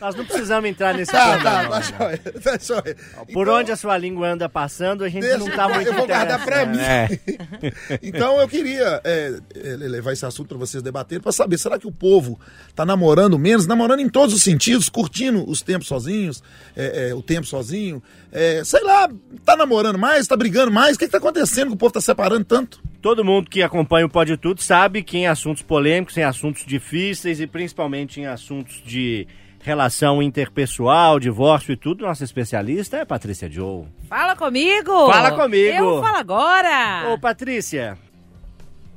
[0.00, 2.96] Nós não precisamos entrar nesse tá, tá, tá joia, tá joia.
[3.32, 5.94] Por Então, onde a sua língua anda passando, a gente Deixa- não tá muito eu
[5.94, 6.74] vou guardar pra mim.
[6.74, 7.20] interessado.
[7.62, 7.98] É.
[8.02, 11.86] Então eu queria é, é, levar esse assunto para vocês debaterem para saber, será que
[11.86, 12.38] o povo
[12.74, 16.42] tá namorando menos, namorando em todos os sentidos, curtindo os tempos sozinhos,
[16.76, 19.08] é, é, o tempo sozinho, é, sei lá,
[19.44, 22.00] tá namorando mais, tá brigando mais, o que, que tá acontecendo que o povo tá
[22.00, 22.82] separando tanto?
[23.04, 27.38] Todo mundo que acompanha o Pode Tudo sabe que em assuntos polêmicos, em assuntos difíceis
[27.38, 29.28] e principalmente em assuntos de
[29.60, 33.84] relação interpessoal, divórcio e tudo, nossa especialista é Patrícia Joe.
[34.08, 35.06] Fala comigo!
[35.06, 35.84] Fala comigo.
[35.84, 37.12] Eu falo agora!
[37.12, 37.98] Ô, Patrícia.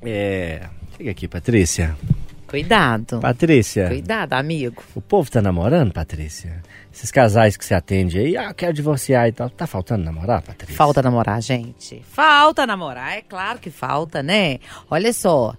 [0.02, 0.70] É.
[0.96, 1.94] Chega aqui, Patrícia.
[2.48, 3.20] Cuidado.
[3.20, 3.88] Patrícia.
[3.88, 4.82] Cuidado, amigo.
[4.96, 6.64] O povo tá namorando, Patrícia?
[6.94, 9.50] Esses casais que você atende aí, ah, quero divorciar e tal.
[9.50, 10.76] Tá faltando namorar, Patrícia?
[10.76, 12.02] Falta namorar, gente.
[12.10, 14.60] Falta namorar, é claro que falta, né?
[14.90, 15.56] Olha só.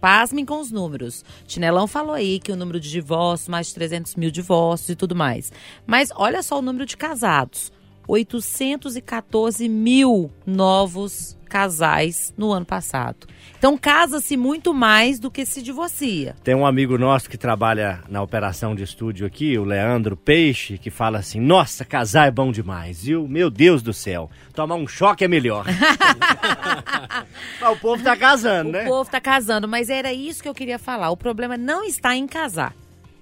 [0.00, 1.24] Pasmem com os números.
[1.46, 5.16] Tinelão falou aí que o número de divórcios, mais de 300 mil divórcios e tudo
[5.16, 5.52] mais.
[5.84, 7.72] Mas olha só o número de casados.
[8.06, 13.26] 814 mil novos casais no ano passado.
[13.58, 16.36] Então casa-se muito mais do que se divorcia.
[16.44, 20.90] Tem um amigo nosso que trabalha na operação de estúdio aqui, o Leandro Peixe, que
[20.90, 23.26] fala assim: Nossa, casar é bom demais, viu?
[23.26, 25.64] Meu Deus do céu, tomar um choque é melhor.
[27.60, 28.84] Mas o povo tá casando, O né?
[28.84, 31.10] povo tá casando, mas era isso que eu queria falar.
[31.10, 32.74] O problema não está em casar.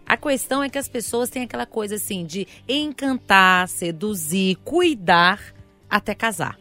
[0.07, 5.41] A questão é que as pessoas têm aquela coisa assim de encantar, seduzir, cuidar
[5.91, 6.57] até casar.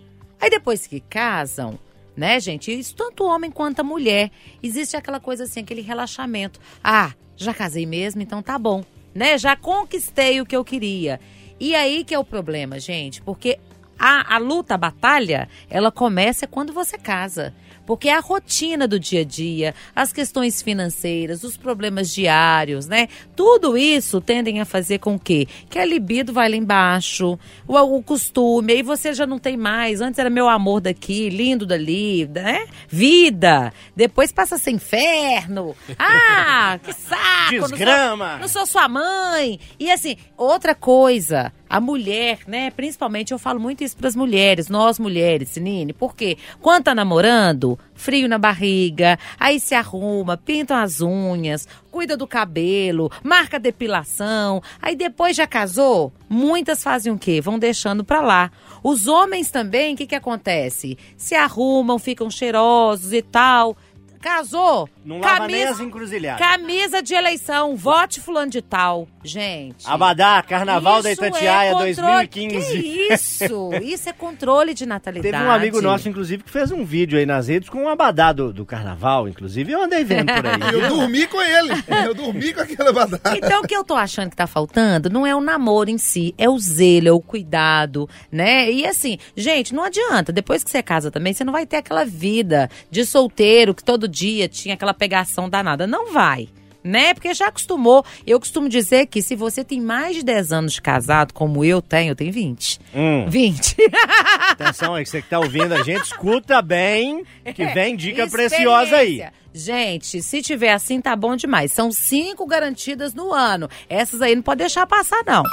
[0.45, 1.79] Aí depois que casam,
[2.15, 2.71] né, gente?
[2.71, 4.29] Isso tanto o homem quanto a mulher.
[4.61, 6.59] Existe aquela coisa assim, aquele relaxamento.
[6.83, 9.39] Ah, já casei mesmo, então tá bom, né?
[9.39, 11.19] Já conquistei o que eu queria.
[11.59, 13.57] E aí que é o problema, gente, porque
[13.97, 17.51] a, a luta, a batalha, ela começa quando você casa.
[17.85, 23.07] Porque é a rotina do dia a dia, as questões financeiras, os problemas diários, né?
[23.35, 28.01] Tudo isso tendem a fazer com que, que a libido vai lá embaixo, o, o
[28.03, 30.01] costume, aí você já não tem mais.
[30.01, 32.65] Antes era meu amor daqui, lindo dali, né?
[32.87, 33.71] Vida.
[33.95, 35.75] Depois passa a ser inferno.
[35.99, 37.51] Ah, que saco!
[37.53, 38.37] não sou- Desgrama.
[38.37, 39.59] não sou sua mãe.
[39.79, 42.71] E assim, outra coisa, a mulher, né?
[42.71, 48.27] Principalmente eu falo muito isso pras mulheres, nós mulheres, Sinine, porque quando tá namorando, frio
[48.27, 55.35] na barriga, aí se arruma, pintam as unhas, cuida do cabelo, marca depilação, aí depois
[55.35, 57.41] já casou, muitas fazem o quê?
[57.41, 58.51] Vão deixando pra lá.
[58.83, 60.97] Os homens também, o que que acontece?
[61.17, 63.75] Se arrumam, ficam cheirosos e tal.
[64.21, 66.39] Casou, Não lava nem as encruzilhadas.
[66.45, 69.07] Camisa de eleição, vote fulano de tal.
[69.23, 69.85] Gente.
[69.85, 72.81] Abadá, Carnaval da isso Itatiaia é controle- 2015.
[72.81, 73.69] Que isso?
[73.83, 75.31] Isso é controle de natalidade.
[75.31, 78.33] Teve um amigo nosso, inclusive, que fez um vídeo aí nas redes com um abadá
[78.33, 79.71] do, do carnaval, inclusive.
[79.71, 80.73] Eu andei vendo por aí.
[80.73, 81.69] Eu dormi com ele.
[82.05, 83.37] Eu dormi com aquela badada.
[83.37, 86.33] Então, o que eu tô achando que tá faltando não é o namoro em si,
[86.37, 88.71] é o zelo, é o cuidado, né?
[88.71, 90.31] E assim, gente, não adianta.
[90.33, 94.07] Depois que você casa também, você não vai ter aquela vida de solteiro que todo
[94.07, 95.85] dia tinha aquela pegação danada.
[95.85, 96.49] Não vai.
[96.83, 97.13] Né?
[97.15, 98.05] Porque já acostumou.
[98.27, 101.81] Eu costumo dizer que se você tem mais de 10 anos de casado, como eu
[101.81, 102.79] tenho, eu tenho 20.
[102.93, 103.25] Hum.
[103.27, 103.75] 20.
[104.51, 109.23] Atenção aí, você que tá ouvindo a gente, escuta bem, que vem dica preciosa aí.
[109.51, 111.71] Gente, se tiver assim, tá bom demais.
[111.71, 113.69] São cinco garantidas no ano.
[113.89, 115.43] Essas aí não pode deixar passar, não.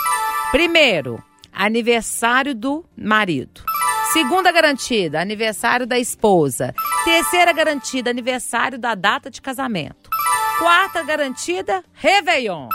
[0.51, 3.72] Primeiro, aniversário do marido.
[4.12, 6.75] Segunda garantida, aniversário da esposa.
[7.05, 10.11] Terceira garantida, aniversário da data de casamento.
[10.59, 12.68] Quarta garantida, Réveillon.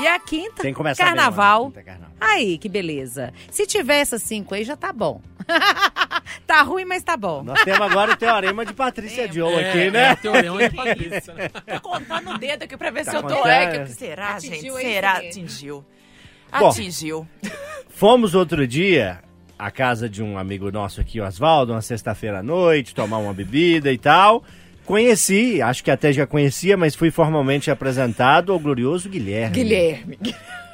[0.00, 1.66] E a quinta, Tem que começar carnaval.
[1.66, 2.14] Quinta, carnaval.
[2.20, 3.32] Aí, que beleza.
[3.50, 5.20] Se tiver essas cinco aí, já tá bom.
[6.46, 7.42] tá ruim, mas tá bom.
[7.42, 10.14] Nós temos agora o teorema de Patrícia Joe aqui, É, né?
[10.16, 11.48] teorema de Patrícia, né?
[11.74, 13.84] Tô contando o dedo aqui pra ver Tá se eu tô é.
[13.84, 14.86] que- Será, Atingiu gente?
[14.92, 15.14] Será?
[15.18, 15.26] dedo.
[15.28, 15.84] Atingiu.
[16.58, 16.68] Bom.
[16.68, 17.28] Atingiu.
[17.90, 19.20] Fomos outro dia
[19.58, 23.34] à casa de um amigo nosso aqui, o Oswaldo, uma sexta-feira à noite, tomar uma
[23.34, 24.44] bebida e tal.
[24.84, 29.54] Conheci, acho que até já conhecia, mas fui formalmente apresentado ao glorioso Guilherme.
[29.54, 30.18] Guilherme.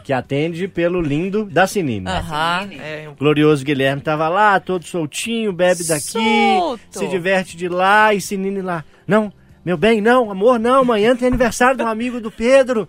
[0.05, 2.07] Que atende pelo lindo da Sinine.
[2.07, 2.69] Aham.
[2.79, 6.81] É, O glorioso Guilherme tava lá, todo soltinho, bebe daqui, Solto.
[6.91, 8.85] se diverte de lá e Sinine lá.
[9.07, 9.33] Não,
[9.65, 12.87] meu bem, não, amor, não, amanhã tem aniversário um amigo do Pedro.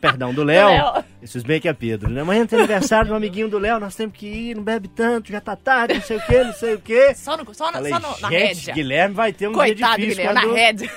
[0.00, 1.04] Perdão, do Léo.
[1.22, 2.22] Isso bem que é Pedro, né?
[2.22, 5.40] Amanhã tem aniversário um amiguinho do Léo, nós temos que ir, não bebe tanto, já
[5.40, 7.14] tá tarde, não sei o quê, não sei o quê.
[7.14, 8.74] Só, no, só, na, Falei, só no, na gente, rédea.
[8.74, 10.54] Guilherme vai ter um Coitado, dia difícil Guilherme, quando...
[10.54, 10.90] na rédea.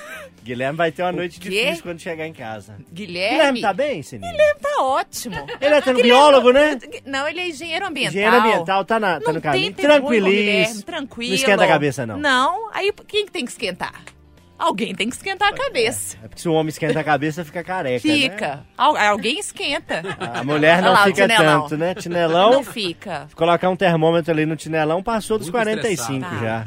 [0.43, 2.75] Guilherme vai ter uma noite difícil quando chegar em casa.
[2.93, 3.35] Guilherme.
[3.35, 4.33] Guilherme tá bem, Sininho?
[4.61, 5.35] Tá ótimo.
[5.59, 6.79] Ele é Guilherme- biólogo, né?
[7.05, 8.11] Não, ele é engenheiro ambiental.
[8.11, 9.73] Engenheiro ambiental, tá, na, tá no caminho.
[9.73, 10.39] tempo ruim com o Tranquiliz.
[10.39, 11.29] Guilherme, tranquilo.
[11.31, 12.17] Não esquenta a cabeça, não.
[12.17, 13.93] Não, aí quem que tem que esquentar?
[14.59, 16.17] Alguém tem que esquentar a cabeça.
[16.23, 18.13] É porque se o homem esquenta a cabeça, fica careca, né?
[18.15, 18.65] Fica.
[18.77, 20.01] Al- alguém esquenta.
[20.33, 21.93] A mulher não lá, fica tanto, né?
[21.93, 23.27] Tinelão, Não fica.
[23.35, 26.39] colocar um termômetro ali no tinelão, passou dos Muito 45 estressado.
[26.43, 26.65] já.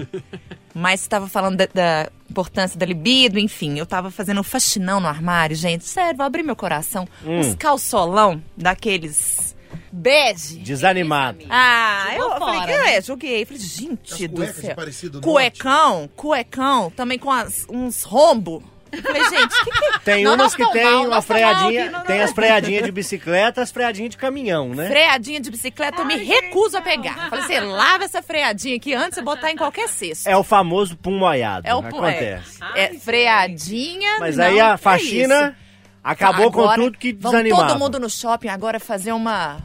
[0.73, 3.77] Mas estava falando da, da importância da libido, enfim.
[3.77, 5.85] Eu tava fazendo um faxinão no armário, gente.
[5.85, 7.09] Sério, vou abrir meu coração.
[7.27, 7.41] Hum.
[7.41, 9.50] Uns calçolão daqueles
[9.93, 10.59] bege.
[10.59, 11.45] Desanimado.
[11.51, 12.97] Ah, eu falei, fora, que né?
[12.97, 13.03] é?
[13.03, 13.45] Joguei.
[13.45, 14.75] Falei, gente As do céu.
[14.77, 18.63] parecido Cuecão, cuecão, também com as- uns rombo.
[18.93, 21.91] Eu falei, gente, o que, que Tem Não, umas que tem mal, uma mal freadinha,
[21.93, 24.89] não, tem as freadinhas de bicicleta, as freadinhas de caminhão, né?
[24.89, 27.31] Freadinha de bicicleta, eu me recuso a pegar.
[27.31, 30.29] Falei, você lava essa freadinha aqui antes de botar em qualquer cesto.
[30.29, 31.69] É o famoso pum moiado.
[31.69, 32.59] É o pum- Acontece.
[32.75, 34.19] É, é freadinha.
[34.19, 34.83] Mas não, aí é a isso.
[34.83, 35.57] faxina
[36.03, 37.67] acabou com Agora, tudo que vamos desanimava.
[37.69, 39.59] todo mundo no shopping agora fazer uma...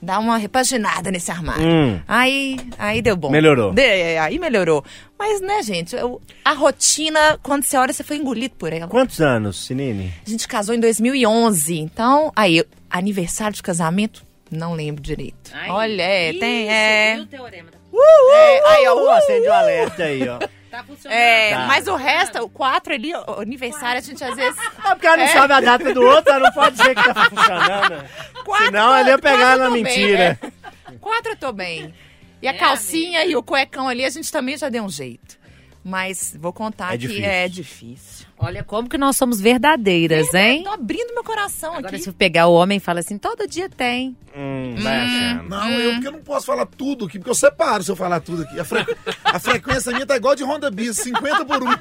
[0.00, 1.66] Dar uma repaginada nesse armário.
[1.66, 2.00] Hum.
[2.06, 3.30] Aí, aí deu bom.
[3.30, 3.72] Melhorou.
[3.72, 4.84] De- é, aí melhorou.
[5.18, 8.86] Mas, né, gente, eu- a rotina, quando você olha, você foi engolido por ela.
[8.86, 10.14] Quantos anos, Sinine?
[10.24, 15.50] A gente casou em 2011, então, aí, aniversário de casamento, não lembro direito.
[15.68, 17.18] Olha, é, tem, é...
[17.20, 17.70] o teorema?
[17.92, 20.38] é, aí, ó, Uh, acende o alerta aí, ó.
[20.70, 21.18] Tá funcionando.
[21.18, 21.66] É, Tá.
[21.66, 24.58] mas o resto, o 4 ali, o aniversário, a gente às vezes.
[24.84, 25.28] Ah, porque ela não É.
[25.28, 28.04] sabe a data do outro, ela não pode dizer que tá funcionando.
[28.44, 30.38] Quatro, Senão ela ia pegar na bem, mentira.
[30.42, 30.52] né?
[31.00, 31.94] Quatro eu tô bem.
[32.42, 35.37] E a É, calcinha e o cuecão ali, a gente também já deu um jeito.
[35.88, 37.24] Mas vou contar É que difícil.
[37.24, 38.26] é difícil.
[38.38, 40.62] Olha como que nós somos verdadeiras, hein?
[40.62, 42.04] Tô abrindo meu coração Agora, aqui.
[42.04, 44.14] se pegar o homem e fala assim, todo dia tem.
[44.36, 45.48] Hum, vai achando.
[45.48, 48.20] Não, eu porque eu não posso falar tudo aqui, porque eu separo se eu falar
[48.20, 48.60] tudo aqui.
[48.60, 48.84] A, fre-
[49.24, 51.66] a frequência minha tá igual de Honda Bis, 50 por 1.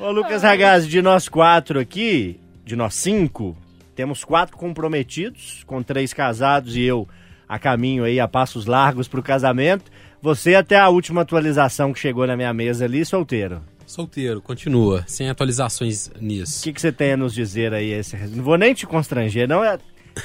[0.00, 3.56] Ô, Lucas Ragazzi, de nós quatro aqui, de nós cinco,
[3.94, 7.08] temos quatro comprometidos, com três casados e eu
[7.48, 9.90] a caminho aí, a passos largos pro casamento.
[10.22, 13.62] Você até a última atualização que chegou na minha mesa ali, solteiro.
[13.86, 16.62] Solteiro, continua, sem atualizações O nisso.
[16.64, 17.92] que, que você tem a nos dizer aí?
[17.92, 18.16] Esse...
[18.16, 19.78] Não vou nem te constranger, não é...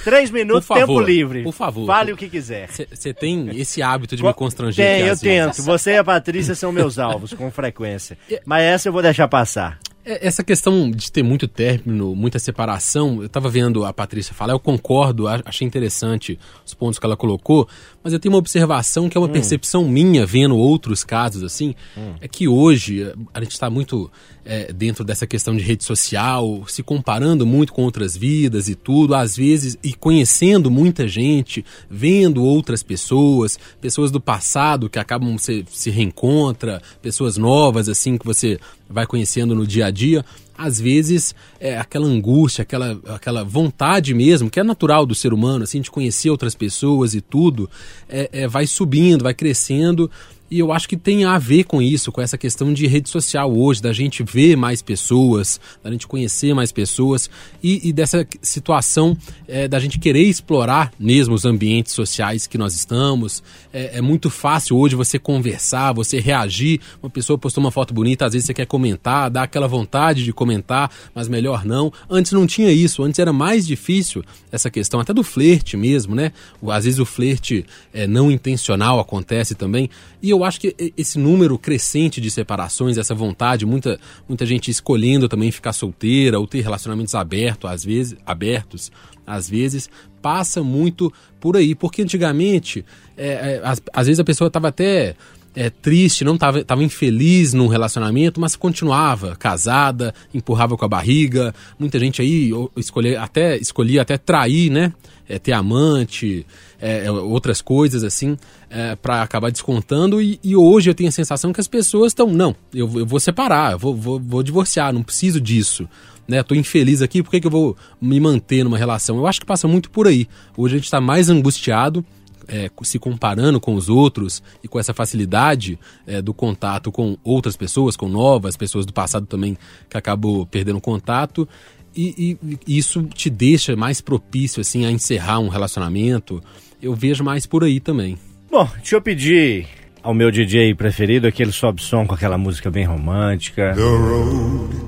[0.05, 1.43] Três minutos, Por favor, tempo livre.
[1.43, 1.85] por favor.
[1.85, 2.69] Fale o que quiser.
[2.69, 5.57] Você tem esse hábito de me constranger Tem, eu às vezes.
[5.57, 5.65] tento.
[5.65, 8.17] Você e a Patrícia são meus alvos, com frequência.
[8.45, 9.77] Mas essa eu vou deixar passar.
[10.03, 14.53] É, Essa questão de ter muito término, muita separação, eu tava vendo a Patrícia falar,
[14.53, 17.67] eu concordo, achei interessante os pontos que ela colocou,
[18.03, 21.75] mas eu tenho uma observação que é uma percepção minha, vendo outros casos assim,
[22.19, 24.11] é que hoje a gente está muito
[24.45, 29.15] eh, dentro dessa questão de rede social, se comparando muito com outras vidas e tudo,
[29.15, 35.65] às vezes, e conhecendo muita gente, vendo outras pessoas, pessoas do passado que acabam se,
[35.71, 40.25] se reencontra, pessoas novas assim que você vai conhecendo no dia a dia,
[40.57, 45.63] às vezes é aquela angústia, aquela, aquela vontade mesmo, que é natural do ser humano,
[45.63, 47.69] assim, de conhecer outras pessoas e tudo,
[48.07, 50.09] é, é, vai subindo, vai crescendo.
[50.51, 53.55] E eu acho que tem a ver com isso, com essa questão de rede social
[53.55, 57.29] hoje, da gente ver mais pessoas, da gente conhecer mais pessoas
[57.63, 59.15] e, e dessa situação
[59.47, 63.41] é, da gente querer explorar mesmo os ambientes sociais que nós estamos.
[63.71, 66.81] É, é muito fácil hoje você conversar, você reagir.
[67.01, 70.33] Uma pessoa postou uma foto bonita, às vezes você quer comentar, dá aquela vontade de
[70.33, 71.93] comentar, mas melhor não.
[72.09, 76.33] Antes não tinha isso, antes era mais difícil essa questão, até do flerte mesmo, né?
[76.67, 79.89] Às vezes o flerte é, não intencional acontece também.
[80.21, 85.27] E eu acho que esse número crescente de separações, essa vontade, muita, muita gente escolhendo
[85.27, 88.91] também ficar solteira ou ter relacionamentos abertos, às vezes, abertos,
[89.25, 89.89] às vezes,
[90.21, 91.75] passa muito por aí.
[91.75, 92.85] Porque antigamente,
[93.17, 95.15] é, é, às, às vezes a pessoa estava até
[95.55, 101.53] é, triste, não estava tava infeliz num relacionamento, mas continuava casada, empurrava com a barriga.
[101.77, 104.93] Muita gente aí escolher, até, escolhia até trair, né?
[105.27, 106.45] É, ter amante,
[106.79, 108.35] é, é, outras coisas assim,
[108.69, 110.21] é, para acabar descontando.
[110.21, 113.19] E, e hoje eu tenho a sensação que as pessoas estão, não, eu, eu vou
[113.19, 115.87] separar, eu vou, vou, vou divorciar, não preciso disso.
[116.27, 119.17] Né, tô infeliz aqui, por que, que eu vou me manter numa relação?
[119.17, 120.27] Eu acho que passa muito por aí.
[120.55, 122.05] Hoje a gente está mais angustiado,
[122.51, 127.55] é, se comparando com os outros e com essa facilidade é, do contato com outras
[127.55, 129.57] pessoas, com novas pessoas do passado também
[129.89, 131.47] que acabou perdendo contato.
[131.95, 136.41] E, e- e isso te deixa mais propício assim a encerrar um relacionamento.
[136.81, 138.17] Eu vejo mais por aí também.
[138.49, 139.67] Bom, deixa eu pedir
[140.03, 143.73] ao meu DJ preferido aquele sobe som com aquela música bem romântica.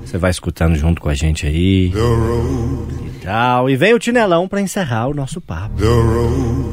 [0.04, 1.92] Você vai escutando junto com a gente aí.
[1.92, 3.70] E tal.
[3.70, 5.74] E vem o Tinelão pra encerrar o nosso papo.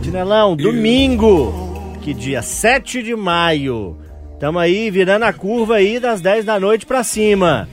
[0.01, 3.97] Tinelão, domingo, que dia 7 de maio.
[4.39, 7.67] Tamo aí virando a curva aí das 10 da noite pra cima.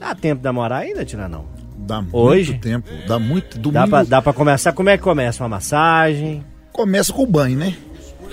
[0.00, 1.44] Dá tempo de namorar ainda, Tinelão?
[1.76, 2.52] Dá Hoje?
[2.52, 3.58] muito tempo, dá muito.
[3.58, 4.72] Domingo Dá pra, dá pra começar?
[4.72, 5.42] Como é que começa?
[5.42, 6.44] Uma massagem?
[6.72, 7.74] começa com o banho, né?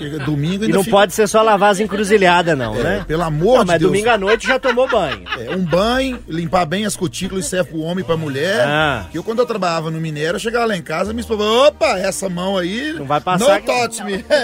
[0.00, 3.04] Porque domingo E não fica- pode ser só lavar as encruzilhadas, não, É, né?
[3.06, 3.90] Pelo amor Não, de mas Deus.
[3.92, 5.22] domingo à noite já tomou banho.
[5.38, 8.60] É, um banho, limpar bem as cutículas serve pro homem e pra mulher.
[8.66, 9.04] Ah.
[9.10, 11.68] Que eu, quando eu trabalhava no Minério, eu chegava lá em casa, minha esposa falava,
[11.68, 12.92] opa, essa mão aí...
[12.94, 14.24] Não vai passar Não touch me.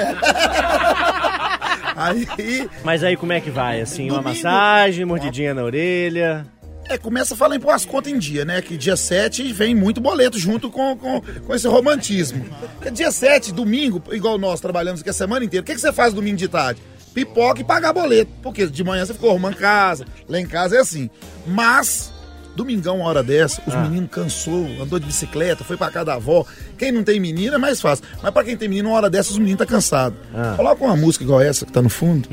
[1.97, 3.81] aí, Mas aí como é que vai?
[3.81, 4.29] Assim, uma Domingo.
[4.45, 6.47] massagem, mordidinha na orelha.
[6.89, 8.61] É, começa a falar em pôr as contas em dia, né?
[8.63, 12.45] Que dia 7 vem muito boleto junto com, com, com esse romantismo.
[12.75, 15.93] Porque dia 7, domingo, igual nós trabalhamos aqui a semana inteira, o que, que você
[15.93, 16.81] faz domingo de tarde?
[17.17, 18.31] pipoca e pagar boleto.
[18.43, 21.09] Porque de manhã você ficou arrumando casa, lá em casa é assim.
[21.47, 22.13] Mas,
[22.57, 26.45] domingão, uma hora dessa, os meninos cansou, andou de bicicleta, foi pra casa da avó.
[26.77, 28.05] Quem não tem menino é mais fácil.
[28.23, 30.17] Mas pra quem tem menino, uma hora dessa, os meninos tá cansado.
[30.57, 32.29] Coloca uma música igual essa que tá no fundo.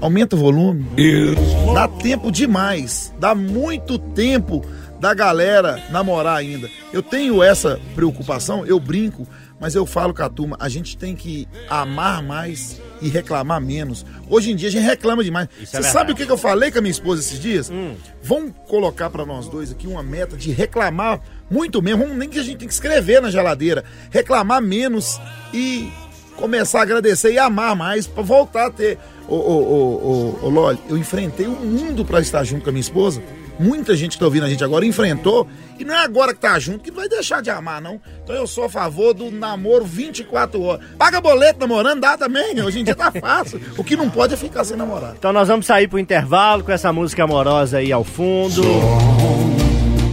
[0.00, 0.86] Aumenta o volume.
[1.74, 3.12] Dá tempo demais.
[3.18, 4.64] Dá muito tempo
[5.00, 6.68] da galera namorar ainda.
[6.92, 9.26] Eu tenho essa preocupação, eu brinco,
[9.60, 14.04] mas eu falo com a turma, a gente tem que amar mais e reclamar menos.
[14.28, 15.48] Hoje em dia a gente reclama demais.
[15.60, 16.12] Isso é Você sabe verdade.
[16.12, 17.70] o que que eu falei com a minha esposa esses dias?
[18.22, 22.42] Vamos colocar pra nós dois aqui uma meta de reclamar muito mesmo, nem que a
[22.42, 25.20] gente tem que escrever na geladeira, reclamar menos
[25.52, 25.90] e
[26.36, 28.98] começar a agradecer e amar mais pra voltar a ter.
[29.26, 32.72] Ô, ô, ô, ô, ô Loli, eu enfrentei o mundo pra estar junto com a
[32.72, 33.20] minha esposa.
[33.58, 35.48] Muita gente que tá ouvindo a gente agora enfrentou.
[35.78, 38.00] E não é agora que tá junto que vai deixar de amar, não.
[38.22, 40.84] Então eu sou a favor do namoro 24 horas.
[40.96, 42.60] Paga boleto namorando, dá também.
[42.60, 43.60] Hoje em dia tá fácil.
[43.76, 45.14] O que não pode é ficar sem namorar.
[45.18, 48.62] Então nós vamos sair pro intervalo com essa música amorosa aí ao fundo.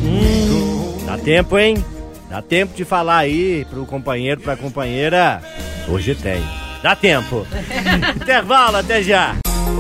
[0.04, 1.84] Hum, dá tempo, hein?
[2.30, 5.42] Dá tempo de falar aí pro companheiro, pra companheira.
[5.88, 6.44] Hoje tem.
[6.82, 7.46] Dá tempo.
[8.22, 9.36] intervalo, até já.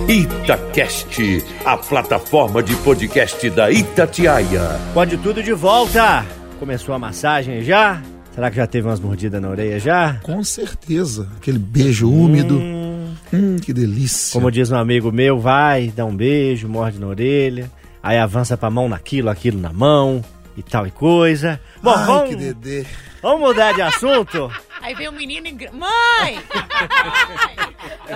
[0.07, 4.79] Itacast, a plataforma de podcast da Itatiaia.
[4.93, 6.23] Pode tudo de volta.
[6.59, 8.03] Começou a massagem já?
[8.35, 10.19] Será que já teve umas mordidas na orelha já?
[10.21, 11.27] Com certeza.
[11.37, 12.59] Aquele beijo úmido.
[12.59, 14.33] Hum, que delícia.
[14.33, 17.71] Como diz um amigo meu, vai, dá um beijo, morde na orelha,
[18.03, 20.23] aí avança pra mão naquilo, aquilo na mão
[20.55, 21.59] e tal e coisa.
[21.81, 22.85] Bom, Ai, vamos, que dedê.
[23.23, 24.51] vamos mudar de assunto?
[24.85, 25.51] Aí vem o menino e...
[25.51, 26.39] gr- Mãe!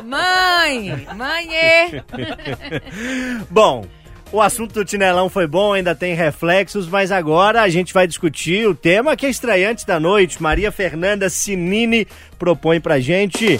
[0.05, 1.07] Mãe!
[1.15, 1.55] Mãe!
[1.55, 2.03] é.
[3.49, 3.87] Bom,
[4.31, 8.67] o assunto do Tinelão foi bom, ainda tem reflexos, mas agora a gente vai discutir
[8.67, 10.39] o tema que é estreante da noite.
[10.39, 12.07] Maria Fernanda Sinini
[12.37, 13.59] propõe pra gente.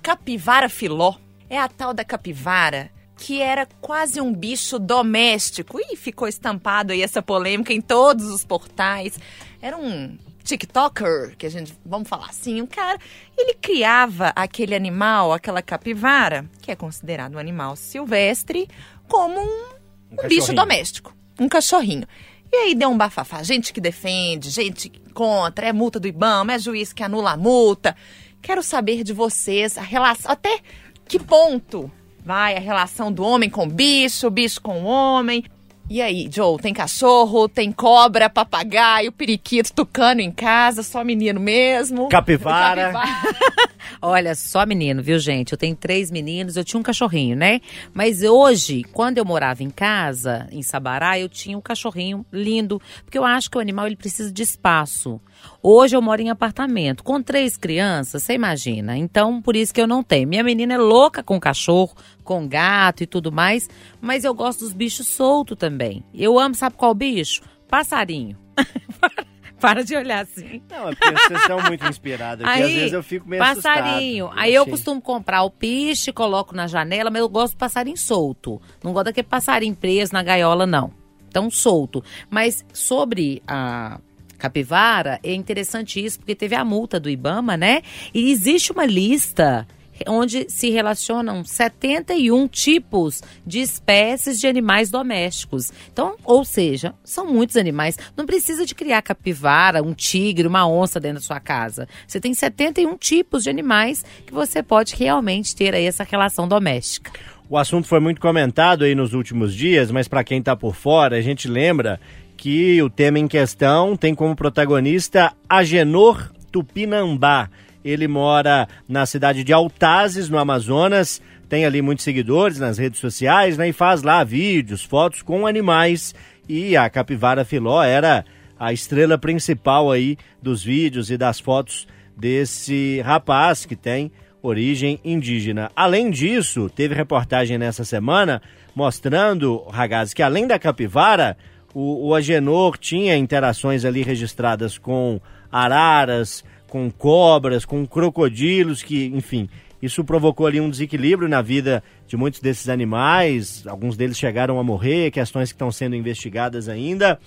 [0.00, 1.14] Capivara filó
[1.50, 5.80] é a tal da capivara que era quase um bicho doméstico.
[5.80, 9.18] E ficou estampado aí essa polêmica em todos os portais.
[9.60, 12.98] Era um TikToker, que a gente, vamos falar assim, um cara,
[13.36, 18.68] ele criava aquele animal, aquela capivara, que é considerado um animal silvestre,
[19.08, 19.64] como um,
[20.12, 20.54] um bicho cachorrinho.
[20.56, 22.06] doméstico, um cachorrinho.
[22.52, 26.52] E aí deu um bafafá, gente que defende, gente que contra, é multa do IBAMA,
[26.52, 27.96] é juiz que anula a multa.
[28.42, 30.60] Quero saber de vocês a relação, até
[31.08, 31.90] que ponto
[32.22, 35.44] vai a relação do homem com o bicho, o bicho com o homem.
[35.88, 42.08] E aí, Joe, tem cachorro, tem cobra, papagaio, periquito, tucano em casa, só menino mesmo?
[42.08, 42.92] Capivara.
[44.00, 45.52] Olha, só menino, viu, gente?
[45.52, 47.60] Eu tenho três meninos, eu tinha um cachorrinho, né?
[47.92, 53.18] Mas hoje, quando eu morava em casa, em Sabará, eu tinha um cachorrinho lindo, porque
[53.18, 55.20] eu acho que o animal ele precisa de espaço.
[55.62, 58.96] Hoje eu moro em apartamento, com três crianças, você imagina.
[58.96, 60.28] Então, por isso que eu não tenho.
[60.28, 63.68] Minha menina é louca com cachorro, com gato e tudo mais,
[64.00, 66.04] mas eu gosto dos bichos soltos também.
[66.14, 67.42] Eu amo, sabe qual bicho?
[67.68, 68.36] Passarinho.
[69.60, 70.60] Para de olhar assim.
[70.70, 74.26] Não, é porque vocês são muito inspirados aqui, às vezes eu fico meio passarinho.
[74.26, 74.44] assustado.
[74.44, 78.60] Aí eu costumo comprar o piche, coloco na janela, mas eu gosto do passarinho solto.
[78.82, 80.92] Não gosto daquele passarinho preso na gaiola, não.
[81.28, 82.04] Então, solto.
[82.28, 83.98] Mas sobre a
[84.44, 87.80] capivara, é interessante isso, porque teve a multa do Ibama, né?
[88.12, 89.66] E existe uma lista
[90.06, 95.72] onde se relacionam 71 tipos de espécies de animais domésticos.
[95.90, 97.96] Então, ou seja, são muitos animais.
[98.16, 101.88] Não precisa de criar capivara, um tigre, uma onça dentro da sua casa.
[102.06, 107.12] Você tem 71 tipos de animais que você pode realmente ter aí essa relação doméstica.
[107.48, 111.16] O assunto foi muito comentado aí nos últimos dias, mas para quem tá por fora,
[111.16, 112.00] a gente lembra
[112.44, 117.48] que o tema em questão tem como protagonista Agenor Tupinambá.
[117.82, 123.56] Ele mora na cidade de Altazes, no Amazonas, tem ali muitos seguidores nas redes sociais,
[123.56, 126.14] né, e faz lá vídeos, fotos com animais.
[126.46, 128.26] E a capivara filó era
[128.60, 135.70] a estrela principal aí dos vídeos e das fotos desse rapaz que tem origem indígena.
[135.74, 138.42] Além disso, teve reportagem nessa semana
[138.74, 141.38] mostrando, Ragazzi, que além da capivara,
[141.74, 145.20] o, o Agenor tinha interações ali registradas com
[145.50, 149.48] araras, com cobras, com crocodilos, que, enfim,
[149.82, 153.66] isso provocou ali um desequilíbrio na vida de muitos desses animais.
[153.66, 157.18] Alguns deles chegaram a morrer, questões que estão sendo investigadas ainda.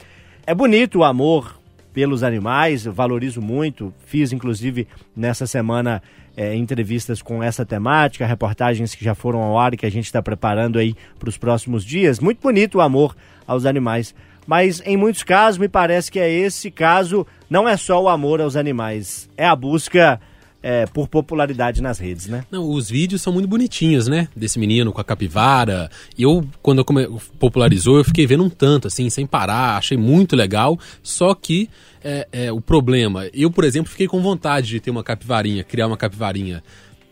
[0.46, 1.60] É bonito o amor
[1.94, 3.94] pelos animais, eu valorizo muito.
[4.06, 6.02] Fiz, inclusive, nessa semana
[6.36, 10.06] é, entrevistas com essa temática, reportagens que já foram ao ar e que a gente
[10.06, 12.20] está preparando aí para os próximos dias.
[12.20, 13.16] Muito bonito o amor
[13.48, 14.14] aos animais.
[14.48, 18.40] Mas em muitos casos, me parece que é esse caso, não é só o amor
[18.42, 20.20] aos animais, é a busca
[20.64, 22.44] é, por popularidade nas redes, né?
[22.52, 24.28] Não, os vídeos são muito bonitinhos, né?
[24.36, 25.90] Desse menino com a capivara.
[26.18, 27.08] E eu, quando eu come...
[27.40, 29.78] popularizou, eu fiquei vendo um tanto, assim, sem parar.
[29.78, 30.78] Achei muito legal.
[31.04, 31.70] Só que
[32.04, 35.88] é, é, o problema, eu, por exemplo, fiquei com vontade de ter uma capivarinha, criar
[35.88, 36.64] uma capivarinha.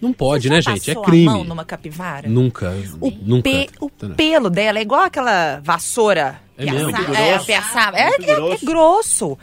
[0.02, 0.92] Não pode, né, gente?
[0.92, 1.28] É crime.
[1.28, 2.28] A mão numa capivara?
[2.28, 2.74] Nunca.
[3.00, 3.44] O, nunca.
[3.50, 6.40] pe- o pelo dela é igual aquela vassoura.
[6.58, 6.90] É mesmo?
[6.92, 7.46] piaçá- Muito é, grosso.
[7.46, 7.98] piaçava.
[7.98, 8.66] É, Muito é- é grosso.
[8.66, 9.38] grosso.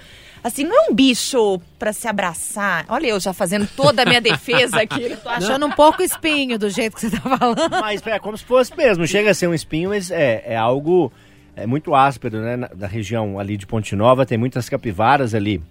[0.44, 2.84] Assim, não é um bicho pra se abraçar.
[2.88, 5.16] Olha, eu já fazendo toda a minha defesa aqui.
[5.22, 7.70] Tô achando um pouco espinho do jeito que você tá falando.
[7.80, 11.12] Mas é como se fosse mesmo, chega a ser um espinho, mas é, é algo
[11.54, 12.56] é muito áspero, né?
[12.56, 15.62] Na, da região ali de Ponte Nova, tem muitas capivaras ali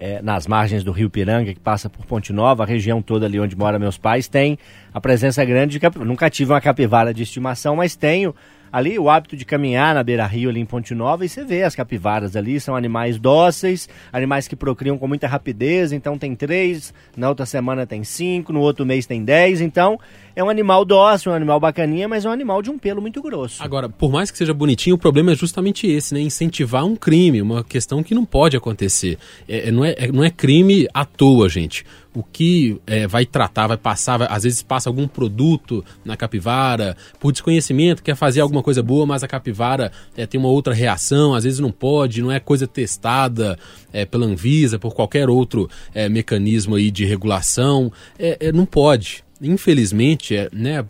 [0.00, 3.38] é, nas margens do Rio Piranga, que passa por Ponte Nova, a região toda ali
[3.38, 4.58] onde moram meus pais, tem
[4.94, 6.08] a presença grande de capivara.
[6.08, 8.34] Nunca tive uma capivara de estimação, mas tenho
[8.72, 11.74] ali o hábito de caminhar na beira-rio ali em Ponte Nova e você vê as
[11.74, 17.28] capivaras ali, são animais dóceis, animais que procriam com muita rapidez, então tem três, na
[17.28, 19.98] outra semana tem cinco, no outro mês tem dez, então
[20.34, 23.20] é um animal dócil, um animal bacaninha, mas é um animal de um pelo muito
[23.20, 23.62] grosso.
[23.62, 26.20] Agora, por mais que seja bonitinho, o problema é justamente esse, né?
[26.20, 29.18] Incentivar um crime, uma questão que não pode acontecer.
[29.48, 31.84] É, é- não, é, é- não é crime à toa, gente.
[32.14, 36.96] O que é, vai tratar, vai passar, vai- às vezes passa algum produto na capivara,
[37.20, 41.34] por desconhecimento, quer fazer alguma coisa boa, mas a capivara é, tem uma outra reação,
[41.34, 43.56] às vezes não pode, não é coisa testada
[43.92, 47.92] é, pela Anvisa, por qualquer outro é, mecanismo aí de regulação.
[48.18, 49.22] É, é, não pode.
[49.42, 50.84] Infelizmente, é, né,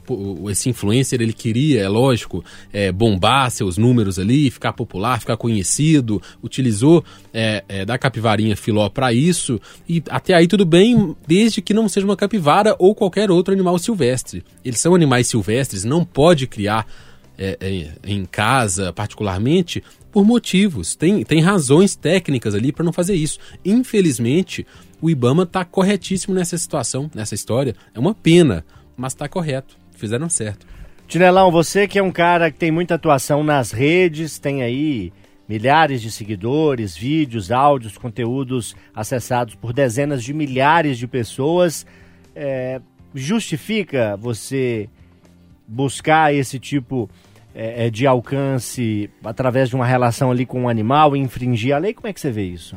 [0.51, 6.21] esse influencer ele queria, é lógico, é, bombar seus números ali, ficar popular, ficar conhecido,
[6.43, 11.73] utilizou é, é, da capivarinha filó para isso e até aí tudo bem, desde que
[11.73, 14.43] não seja uma capivara ou qualquer outro animal silvestre.
[14.65, 16.87] Eles são animais silvestres, não pode criar
[17.39, 19.83] é, é, em casa, particularmente,
[20.13, 20.95] por motivos.
[20.95, 23.39] Tem, tem razões técnicas ali para não fazer isso.
[23.65, 24.67] Infelizmente,
[25.01, 27.75] o Ibama está corretíssimo nessa situação, nessa história.
[27.95, 28.65] É uma pena,
[28.97, 29.77] mas está correto.
[29.97, 30.67] Fizeram certo.
[31.07, 35.13] Tinelão, você que é um cara que tem muita atuação nas redes, tem aí
[35.49, 41.85] milhares de seguidores, vídeos, áudios, conteúdos acessados por dezenas de milhares de pessoas.
[42.37, 42.81] É,
[43.13, 44.89] justifica você
[45.67, 47.11] buscar esse tipo
[47.55, 51.79] é, é, de alcance através de uma relação ali com um animal e infringir a
[51.79, 51.93] lei?
[51.93, 52.77] Como é que você vê isso?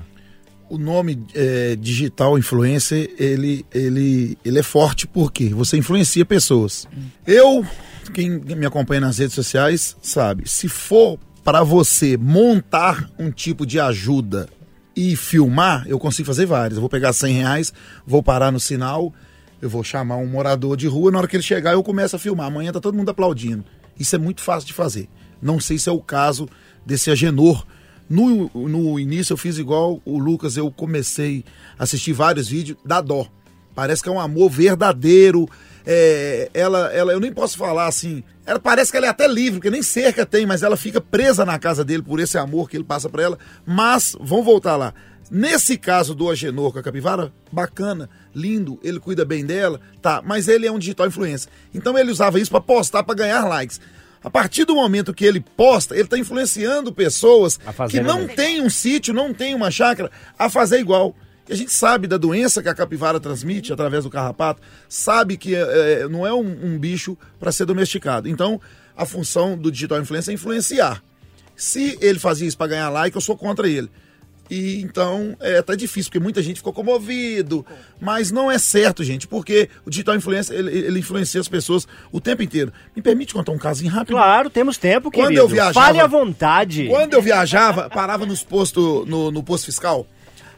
[0.74, 6.88] O nome é, digital influencer, ele, ele, ele é forte porque você influencia pessoas.
[7.28, 7.64] Eu,
[8.12, 13.80] quem me acompanha nas redes sociais, sabe, se for para você montar um tipo de
[13.80, 14.50] ajuda
[14.96, 16.78] e filmar, eu consigo fazer várias.
[16.78, 19.14] Eu vou pegar 100 reais, vou parar no sinal,
[19.62, 22.20] eu vou chamar um morador de rua, na hora que ele chegar eu começo a
[22.20, 22.48] filmar.
[22.48, 23.64] Amanhã tá todo mundo aplaudindo.
[24.00, 25.08] Isso é muito fácil de fazer.
[25.40, 26.50] Não sei se é o caso
[26.84, 27.64] desse Agenor,
[28.10, 31.44] no, no início eu fiz igual o Lucas, eu comecei
[31.78, 33.28] a assistir vários vídeos, dá dó.
[33.74, 35.50] Parece que é um amor verdadeiro.
[35.86, 38.24] É, ela, ela, eu nem posso falar assim.
[38.46, 41.46] Ela parece que ela é até livre, porque nem cerca tem, mas ela fica presa
[41.46, 43.40] na casa dele por esse amor que ele passa para ela.
[43.66, 44.94] Mas, vamos voltar lá.
[45.32, 50.48] Nesse caso do Agenor com a capivara, bacana, lindo, ele cuida bem dela, tá, mas
[50.48, 51.50] ele é um digital influencer.
[51.74, 53.80] Então ele usava isso para postar, para ganhar likes.
[54.24, 57.60] A partir do momento que ele posta, ele está influenciando pessoas
[57.90, 60.10] que não têm um sítio, não têm uma chácara,
[60.40, 61.16] a fazer igual.
[61.48, 65.54] E a gente sabe da doença que a capivara transmite através do carrapato, sabe que
[65.54, 68.30] é, não é um, um bicho para ser domesticado.
[68.30, 68.62] Então,
[68.96, 71.04] a função do digital influencer é influenciar.
[71.56, 73.92] Se ele fazia isso para ganhar like, eu sou contra ele.
[74.54, 77.66] E então é até difícil, porque muita gente ficou comovido.
[78.00, 82.22] Mas não é certo, gente, porque o digital influencer, ele, ele influencia as pessoas o
[82.22, 82.72] tempo inteiro.
[82.96, 84.16] Me permite contar um casinho rápido?
[84.16, 85.42] Claro, temos tempo, Quando querido.
[85.42, 85.74] eu viajava.
[85.88, 86.88] Fale à vontade.
[86.88, 90.06] Quando eu viajava, parava nos postos, no, no posto fiscal.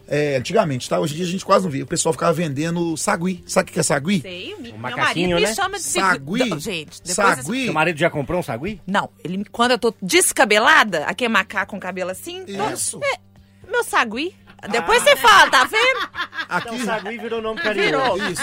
[0.08, 1.00] É, antigamente, tá?
[1.00, 1.82] Hoje em dia a gente quase não vê.
[1.82, 3.44] O pessoal ficava vendendo sagui.
[3.48, 4.22] Sabe o que é sagui?
[4.22, 5.56] Sei, Um meu macaquinho, marido me né?
[5.56, 6.48] chama de Sagui.
[6.48, 7.64] Não, gente, Sagui.
[7.66, 8.80] Seu marido já comprou um sagui?
[8.86, 12.44] Não, ele, me- quando eu tô descabelada, aquele macaco com cabelo assim,
[12.74, 13.00] Isso.
[13.04, 13.18] é,
[13.76, 14.36] meu sagui.
[14.72, 16.10] Depois você fala, tá vendo?
[16.50, 18.02] Aqui, Então, sagui virou nome Virou.
[18.18, 18.32] carinhoso.
[18.32, 18.42] Isso.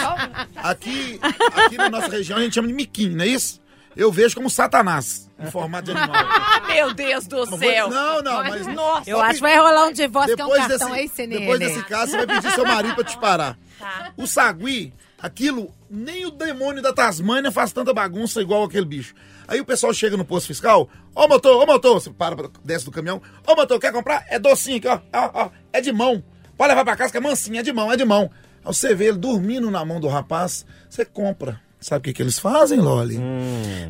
[0.56, 1.20] Aqui,
[1.56, 3.60] aqui na nossa região a gente chama de miquinho, não é isso?
[3.96, 6.16] Eu vejo como satanás, em formato de animal.
[6.16, 7.90] Ah, meu Deus do Não, céu.
[7.90, 9.10] não, não, mas Nossa.
[9.10, 11.40] Eu acho que vai rolar um divórcio, que é um depois cartão desse, aí, CNN.
[11.40, 13.58] depois desse caso, você vai pedir seu marido pra te parar.
[13.78, 14.12] Tá.
[14.16, 19.14] O sagui, aquilo, nem o demônio da Tasmânia faz tanta bagunça igual aquele bicho.
[19.46, 22.90] Aí o pessoal chega no posto fiscal, ô motor, ô motor, você para, desce do
[22.90, 24.26] caminhão, ô motor, quer comprar?
[24.28, 26.22] É docinho aqui, ó, ó, ó, é de mão.
[26.56, 28.28] Pode levar pra casa que é mansinho, é de mão, é de mão.
[28.64, 31.60] Aí você vê ele dormindo na mão do rapaz, você compra.
[31.80, 33.18] Sabe o que, que eles fazem, Loli?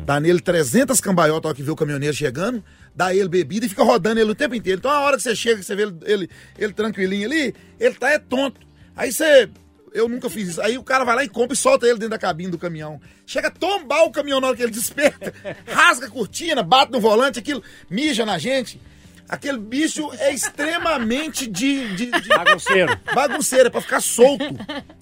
[0.03, 2.63] Dá nele 300 cambalhotas, ó, que vê o caminhoneiro chegando,
[2.95, 4.79] dá ele bebida e fica rodando ele o tempo inteiro.
[4.79, 7.93] Então a hora que você chega, que você vê ele, ele, ele tranquilinho ali, ele
[7.93, 8.59] tá é tonto.
[8.95, 9.49] Aí você
[9.93, 10.61] Eu nunca fiz isso.
[10.61, 12.99] Aí o cara vai lá e compra e solta ele dentro da cabine do caminhão.
[13.25, 15.33] Chega a tombar o caminhão na hora que ele desperta,
[15.67, 18.81] rasga a cortina, bate no volante, aquilo mija na gente.
[19.29, 22.99] Aquele bicho é extremamente de, de, de Bagunceiro.
[23.15, 24.43] bagunceiro, é pra ficar solto.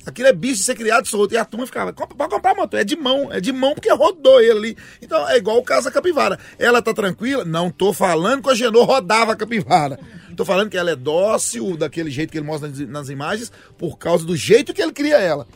[0.06, 1.34] Aquilo é bicho de ser criado solto.
[1.34, 3.92] E a turma ficava, "Compra- pode comprar motor, é de mão, é de mão porque
[3.92, 4.78] rodou ele ali.
[5.02, 6.38] Então é igual o caso da capivara.
[6.60, 7.44] Ela tá tranquila?
[7.44, 10.00] Não tô falando que a Genô rodava a capivara.
[10.36, 13.97] Tô falando que ela é dócil, daquele jeito que ele mostra nas, nas imagens, por
[13.97, 15.47] causa do jeito que ele cria ela.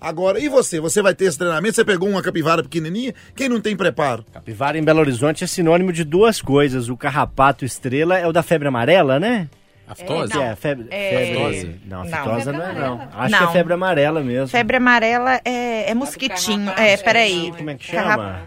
[0.00, 0.80] Agora, e você?
[0.80, 1.74] Você vai ter esse treinamento?
[1.74, 3.14] Você pegou uma capivara pequenininha?
[3.36, 4.24] Quem não tem preparo?
[4.32, 6.88] Capivara em Belo Horizonte é sinônimo de duas coisas.
[6.88, 9.48] O carrapato estrela é o da febre amarela, né?
[9.86, 10.30] Aftose?
[10.32, 11.80] Que é febre, É, febre...
[11.84, 12.14] Não, não.
[12.18, 13.08] aftosa não é não.
[13.12, 13.38] Acho Não.
[13.40, 14.46] que é febre amarela mesmo.
[14.48, 16.70] Febre amarela é, é mosquitinho.
[16.70, 17.52] É, peraí.
[17.56, 18.42] Como é que Carrap- chama?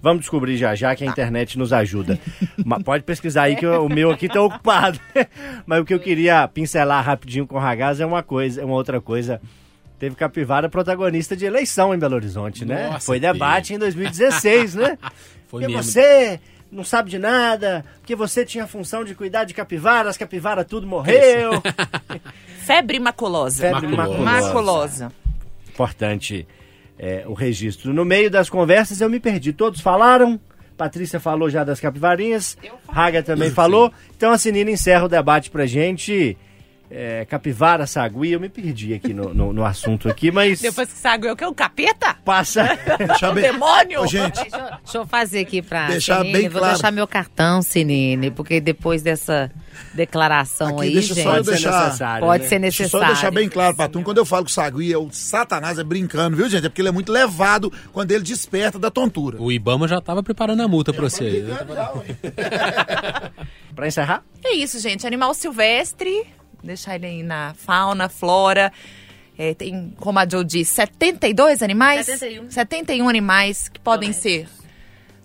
[0.00, 2.18] Vamos descobrir já já que a internet nos ajuda.
[2.64, 4.98] Mas pode pesquisar aí que o meu aqui tá ocupado.
[5.66, 8.74] Mas o que eu queria pincelar rapidinho com o Ragaz é uma coisa, é uma
[8.74, 9.40] outra coisa.
[9.98, 12.88] Teve capivara protagonista de eleição em Belo Horizonte, né?
[12.90, 14.96] Nossa, Foi debate em 2016, né?
[15.48, 15.82] Foi porque mesmo.
[15.82, 16.38] você
[16.70, 20.64] não sabe de nada, porque você tinha a função de cuidar de capivara, as capivaras
[20.66, 21.50] tudo morreu.
[22.64, 23.62] Febre maculosa.
[23.62, 24.22] Febre Maculosa.
[24.22, 24.44] maculosa.
[24.46, 25.12] Maculosa.
[25.70, 26.46] importante
[26.98, 27.94] é, o registro.
[27.94, 29.52] No meio das conversas eu me perdi.
[29.52, 30.40] Todos falaram.
[30.76, 32.56] Patrícia falou já das capivarinhas.
[32.88, 33.92] Raga também falou.
[34.16, 36.36] Então a Sinina encerra o debate pra gente.
[36.90, 40.98] É, capivara, sagui, eu me perdi aqui no, no, no assunto aqui, mas Depois que
[40.98, 41.44] sabe o que?
[41.44, 42.16] O capeta?
[42.24, 42.78] passa.
[42.98, 44.00] Deixa O bem- demônio?
[44.00, 46.74] Ô, gente, Deixa eu fazer aqui pra Deixar Sinine, bem vou claro.
[46.74, 49.50] deixar meu cartão, Sinine, porque depois dessa
[49.92, 52.26] declaração Aqui, aí, deixa gente, só eu Pode ser deixar- necessário.
[52.26, 52.48] pode né?
[52.48, 53.06] ser Deixa eu necessário.
[53.06, 55.84] só deixar bem claro, Patum, quando eu falo que o sagui é o satanás, é
[55.84, 56.64] brincando, viu, gente?
[56.64, 59.36] É porque ele é muito levado quando ele desperta da tontura.
[59.40, 61.24] O Ibama já tava preparando a multa pra você.
[61.24, 61.44] aí.
[63.74, 64.22] Pra encerrar?
[64.44, 65.06] É isso, gente.
[65.06, 66.26] Animal silvestre.
[66.62, 68.72] Deixar ele aí na fauna, flora.
[69.38, 72.06] É, tem, como a Joe disse, 72 animais?
[72.06, 72.50] 71.
[72.50, 74.48] 71 animais que podem ser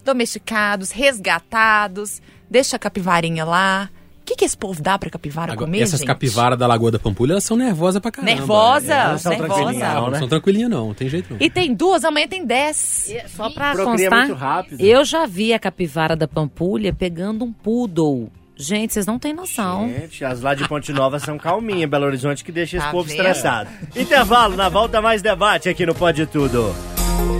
[0.05, 2.21] domesticados, resgatados.
[2.49, 3.89] Deixa a capivarinha lá.
[4.21, 6.07] O que, que esse povo dá pra capivara Agora, comer, essas gente?
[6.07, 8.33] capivaras da Lagoa da Pampulha, elas são nervosas pra caramba.
[8.33, 9.77] Nervosa, elas são tranquilinhas.
[9.81, 10.19] Não, Não, não né?
[10.19, 11.37] são tranquilinhas não, não tem jeito não.
[11.41, 13.13] E tem duas, amanhã tem dez.
[13.35, 14.79] Só pra Procria constar, muito rápido.
[14.81, 18.31] eu já vi a capivara da Pampulha pegando um poodle.
[18.63, 19.89] Gente, vocês não têm noção.
[19.89, 23.03] Gente, as lá de Ponte Nova são calminhas, Belo Horizonte que deixa esse Tá povo
[23.03, 23.17] vendo?
[23.17, 23.69] estressado.
[23.93, 26.73] Intervalo, na volta mais debate aqui no Pode Tudo.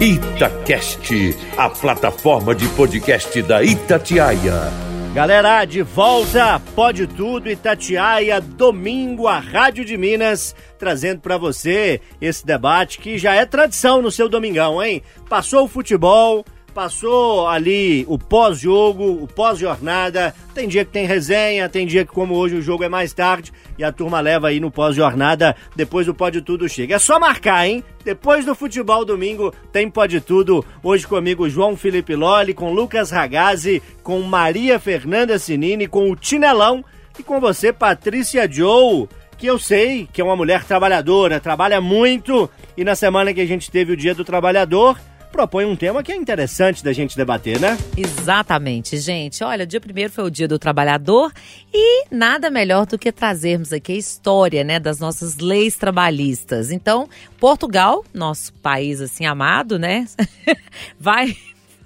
[0.01, 4.53] Itacast, a plataforma de podcast da Itatiaia.
[5.13, 12.45] Galera, de volta, Pode Tudo Itatiaia, domingo, a Rádio de Minas, trazendo pra você esse
[12.45, 15.01] debate que já é tradição no seu domingão, hein?
[15.29, 16.43] Passou o futebol,
[16.73, 22.35] passou ali o pós-jogo, o pós-jornada, tem dia que tem resenha, tem dia que como
[22.35, 26.13] hoje o jogo é mais tarde e a turma leva aí no pós-jornada, depois o
[26.13, 26.95] Pode Tudo chega.
[26.95, 27.83] É só marcar, hein?
[28.03, 30.65] Depois do futebol domingo tem Pode Tudo.
[30.81, 36.83] Hoje comigo João Felipe Lolli, com Lucas Ragazzi, com Maria Fernanda Sinini, com o Tinelão
[37.17, 39.07] e com você, Patrícia Joe,
[39.37, 43.45] que eu sei que é uma mulher trabalhadora, trabalha muito e na semana que a
[43.45, 44.97] gente teve o Dia do Trabalhador,
[45.33, 47.75] propõe um tema que é interessante da gente debater, né?
[47.97, 49.43] Exatamente, gente.
[49.43, 51.33] Olha, dia primeiro foi o Dia do Trabalhador
[51.73, 56.69] e nada melhor do que trazermos aqui a história, né, das nossas leis trabalhistas.
[56.69, 57.09] Então,
[57.39, 60.05] Portugal, nosso país assim amado, né,
[60.99, 61.35] vai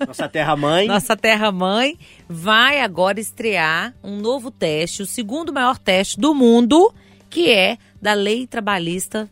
[0.06, 0.86] Nossa terra-mãe.
[0.86, 6.94] nossa terra-mãe vai agora estrear um novo teste, o segundo maior teste do mundo,
[7.30, 9.30] que é da lei trabalhista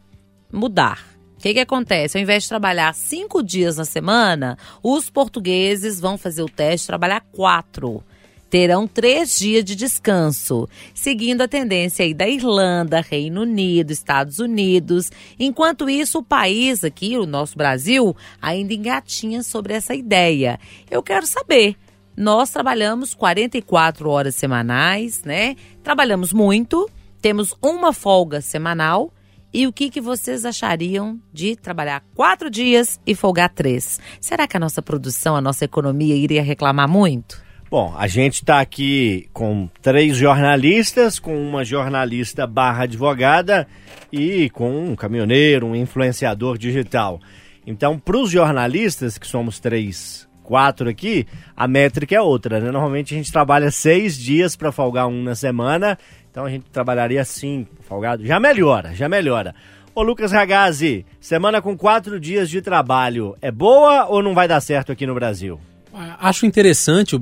[0.52, 1.15] mudar.
[1.46, 2.18] Que, que acontece?
[2.18, 7.22] Ao invés de trabalhar cinco dias na semana, os portugueses vão fazer o teste trabalhar
[7.32, 8.04] quatro.
[8.50, 15.12] Terão três dias de descanso, seguindo a tendência aí da Irlanda, Reino Unido, Estados Unidos.
[15.40, 20.60] Enquanto isso, o país aqui, o nosso Brasil, ainda engatinha sobre essa ideia.
[20.90, 21.76] Eu quero saber.
[22.18, 25.56] Nós trabalhamos 44 horas semanais, né?
[25.84, 26.90] Trabalhamos muito,
[27.22, 29.14] temos uma folga semanal.
[29.56, 34.02] E o que, que vocês achariam de trabalhar quatro dias e folgar três?
[34.20, 37.42] Será que a nossa produção, a nossa economia iria reclamar muito?
[37.72, 43.66] Bom, a gente está aqui com três jornalistas, com uma jornalista barra advogada
[44.12, 47.22] e com um caminhoneiro, um influenciador digital.
[47.66, 51.26] Então, para os jornalistas, que somos três, quatro aqui,
[51.56, 52.72] a métrica é outra, né?
[52.72, 55.98] Normalmente a gente trabalha seis dias para folgar um na semana,
[56.36, 58.26] então a gente trabalharia cinco folgado.
[58.26, 59.56] Já melhora, já melhora.
[59.96, 64.60] Ô Lucas Ragazzi, semana com quatro dias de trabalho, é boa ou não vai dar
[64.60, 65.58] certo aqui no Brasil?
[66.20, 67.18] Acho interessante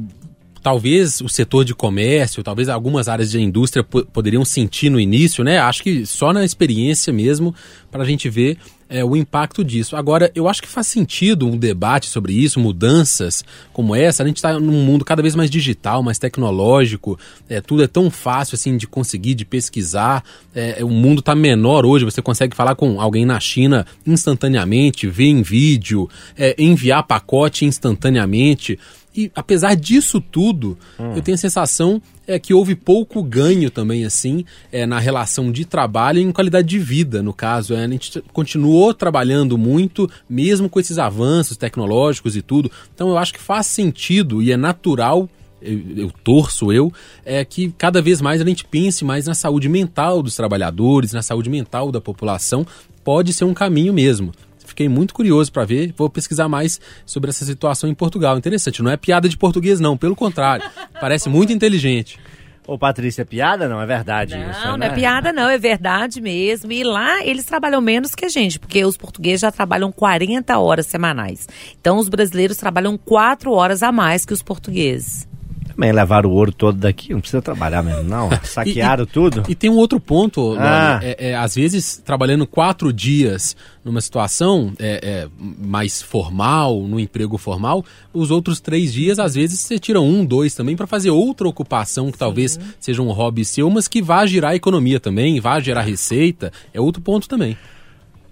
[0.64, 5.43] talvez o setor de comércio, talvez algumas áreas de indústria po- poderiam sentir no início,
[5.43, 5.59] né?
[5.59, 7.53] Acho que só na experiência mesmo
[7.91, 8.57] para a gente ver
[8.89, 9.95] é, o impacto disso.
[9.95, 14.23] Agora, eu acho que faz sentido um debate sobre isso, mudanças como essa.
[14.23, 17.17] A gente está num mundo cada vez mais digital, mais tecnológico,
[17.49, 20.23] é, tudo é tão fácil assim de conseguir, de pesquisar.
[20.53, 25.25] É, o mundo está menor hoje, você consegue falar com alguém na China instantaneamente, ver
[25.25, 28.79] em vídeo, é, enviar pacote instantaneamente.
[29.15, 30.75] E apesar disso tudo,
[31.15, 35.65] eu tenho a sensação é, que houve pouco ganho também, assim, é, na relação de
[35.65, 37.74] trabalho e em qualidade de vida, no caso.
[37.74, 42.71] É, a gente continuou trabalhando muito, mesmo com esses avanços tecnológicos e tudo.
[42.93, 45.30] Então eu acho que faz sentido e é natural.
[45.61, 46.91] Eu, eu torço eu,
[47.26, 51.21] é que cada vez mais a gente pense mais na saúde mental dos trabalhadores, na
[51.21, 52.67] saúde mental da população.
[53.01, 54.34] Pode ser um caminho mesmo.
[54.74, 58.36] Fiquei muito curioso para ver, vou pesquisar mais sobre essa situação em Portugal.
[58.39, 60.67] Interessante, não é piada de português não, pelo contrário,
[60.99, 62.19] parece muito inteligente.
[62.65, 63.69] Ô, Patrícia, é piada?
[63.69, 64.88] Não, é verdade Não, isso, não né?
[64.88, 66.71] é piada, não, é verdade mesmo.
[66.71, 70.88] E lá eles trabalham menos que a gente, porque os portugueses já trabalham 40 horas
[70.88, 71.47] semanais.
[71.80, 75.28] Então os brasileiros trabalham 4 horas a mais que os portugueses.
[75.76, 78.30] Também levaram o ouro todo daqui, não precisa trabalhar mesmo, não.
[78.43, 79.43] Saquearam tudo.
[79.49, 80.99] E tem um outro ponto, Loli, Ah.
[81.01, 87.38] é, é, às vezes trabalhando quatro dias numa situação é, é, mais formal, no emprego
[87.38, 91.47] formal, os outros três dias, às vezes, você tira um, dois também para fazer outra
[91.47, 95.59] ocupação que talvez seja um hobby seu, mas que vá girar a economia também, vá
[95.59, 97.57] gerar receita, é outro ponto também.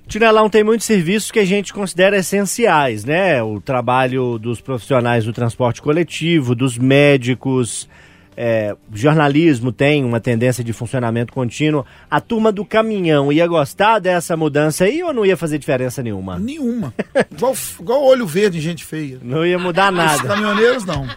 [0.08, 3.42] Tinelão tem muitos serviços que a gente considera essenciais, né?
[3.42, 7.88] O trabalho dos profissionais do transporte coletivo, dos médicos,
[8.36, 11.86] é, jornalismo tem uma tendência de funcionamento contínuo.
[12.10, 16.40] A turma do caminhão ia gostar dessa mudança aí ou não ia fazer diferença nenhuma?
[16.40, 16.94] Nenhuma.
[17.32, 19.20] igual, igual olho verde em gente feia.
[19.22, 20.24] Não ia mudar Os nada.
[20.24, 21.08] caminhoneiros não.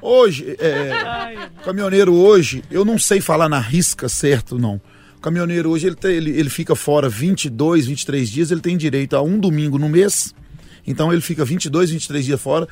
[0.00, 4.80] Hoje, é, o caminhoneiro hoje, eu não sei falar na risca certo, não.
[5.18, 9.16] O caminhoneiro hoje, ele, tem- ele, ele fica fora 22, 23 dias, ele tem direito
[9.16, 10.32] a um domingo no mês.
[10.86, 12.68] Então ele fica 22, 23 dias fora.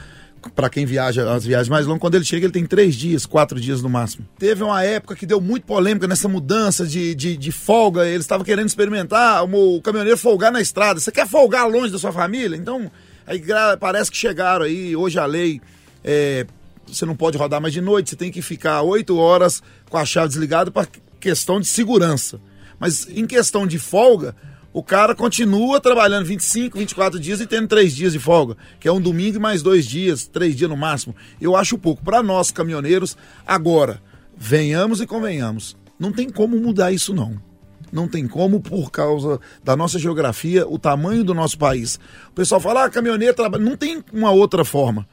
[0.55, 3.59] Para quem viaja as viagens mais longas, quando ele chega, ele tem três dias, quatro
[3.61, 4.25] dias no máximo.
[4.39, 8.07] Teve uma época que deu muito polêmica nessa mudança de, de, de folga.
[8.07, 11.01] Eles estavam querendo experimentar o, caminhoneiro folgar na estrada.
[11.01, 12.57] Você quer folgar longe da sua família?
[12.57, 12.89] Então,
[13.27, 13.43] aí
[13.81, 15.61] parece que chegaram aí, hoje a lei
[16.05, 16.47] é,
[16.87, 20.05] você não pode rodar mais de noite, você tem que ficar oito horas com a
[20.05, 20.87] chave desligada para
[21.27, 22.41] questão de segurança.
[22.79, 24.37] Mas em questão de folga,
[24.73, 28.93] o cara continua trabalhando 25, 24 dias e tendo três dias de folga, que é
[28.93, 31.17] um domingo e mais dois dias, três dias no máximo.
[31.41, 32.05] Eu acho pouco.
[32.05, 34.01] Para nós, caminhoneiros, agora,
[34.37, 37.43] venhamos e convenhamos, não tem como mudar isso não.
[37.91, 41.99] Não tem como por causa da nossa geografia, o tamanho do nosso país.
[42.29, 43.65] O pessoal fala, ah, caminhoneiro trabalha.
[43.65, 45.09] Não tem uma outra forma.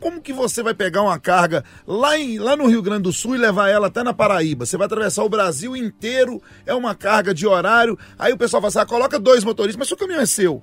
[0.00, 3.34] Como que você vai pegar uma carga lá, em, lá no Rio Grande do Sul
[3.34, 4.66] e levar ela até na Paraíba?
[4.66, 7.98] Você vai atravessar o Brasil inteiro, é uma carga de horário.
[8.18, 10.62] Aí o pessoal fala assim, ah, coloca dois motoristas, mas se o caminhão é seu,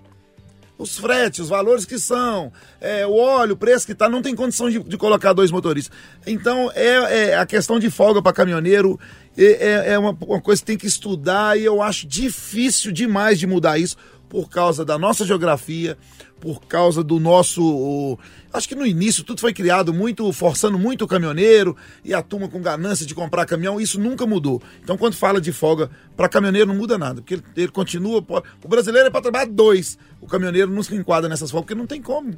[0.77, 4.35] os fretes, os valores que são, é, o óleo, o preço que tá, não tem
[4.35, 5.95] condição de, de colocar dois motoristas.
[6.25, 8.99] Então, é, é a questão de folga para caminhoneiro
[9.37, 13.39] é, é- é uma, uma coisa que tem que estudar e eu acho difícil demais
[13.39, 13.95] de mudar isso
[14.27, 15.97] por causa da nossa geografia,
[16.41, 17.63] por causa do nosso.
[17.63, 18.19] o-
[18.51, 22.49] acho que no início tudo foi criado muito, forçando muito o caminhoneiro e a turma
[22.49, 24.61] com ganância de comprar caminhão, isso nunca mudou.
[24.83, 28.25] Então, quando fala de folga para caminhoneiro, não muda nada, porque ele, ele continua.
[28.63, 31.87] O brasileiro é para trabalhar dois, o caminhoneiro não se enquadra nessas folgas, porque não
[31.87, 32.33] tem como.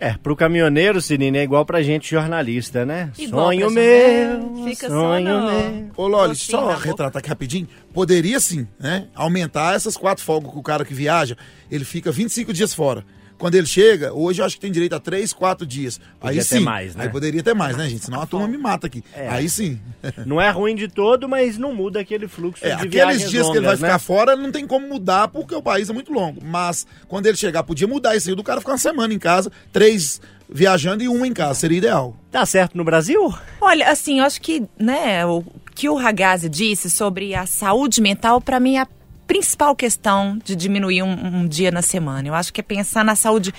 [0.00, 3.10] É, pro caminhoneiro, Sinine, é igual pra gente jornalista, né?
[3.18, 4.64] Igual sonho meu.
[4.64, 5.90] Fica só sonho no- meu.
[5.94, 7.68] Ô, Loli, Docinho só retratar aqui rapidinho.
[7.92, 9.08] Poderia sim, né?
[9.14, 11.36] Aumentar essas quatro folgas que o cara que viaja,
[11.70, 13.04] ele fica 25 dias fora.
[13.40, 15.98] Quando ele chega, hoje eu acho que tem direito a três, quatro dias.
[16.20, 16.60] Podia aí ter sim.
[16.60, 17.04] mais, né?
[17.04, 18.04] Aí poderia ter mais, né, gente?
[18.04, 19.02] Senão a turma me mata aqui.
[19.16, 19.30] É.
[19.30, 19.80] Aí sim.
[20.26, 23.56] Não é ruim de todo, mas não muda aquele fluxo É, de aqueles dias que
[23.56, 23.98] ele vai longas, ficar né?
[23.98, 26.38] fora, não tem como mudar porque o país é muito longo.
[26.44, 29.50] Mas quando ele chegar, podia mudar isso aí do cara ficar uma semana em casa,
[29.72, 31.54] três viajando e uma em casa.
[31.60, 32.14] Seria ideal.
[32.30, 33.34] Tá certo no Brasil?
[33.58, 35.42] Olha, assim, eu acho que, né, o
[35.74, 38.86] que o Ragazzi disse sobre a saúde mental, para mim, é
[39.30, 41.12] principal questão de diminuir um,
[41.42, 42.26] um dia na semana.
[42.26, 43.54] Eu acho que é pensar na saúde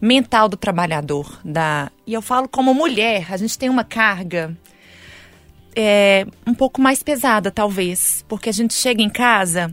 [0.00, 1.38] mental do trabalhador.
[1.44, 1.92] Da...
[2.04, 4.56] E eu falo como mulher, a gente tem uma carga
[5.76, 8.24] é, um pouco mais pesada, talvez.
[8.26, 9.72] Porque a gente chega em casa,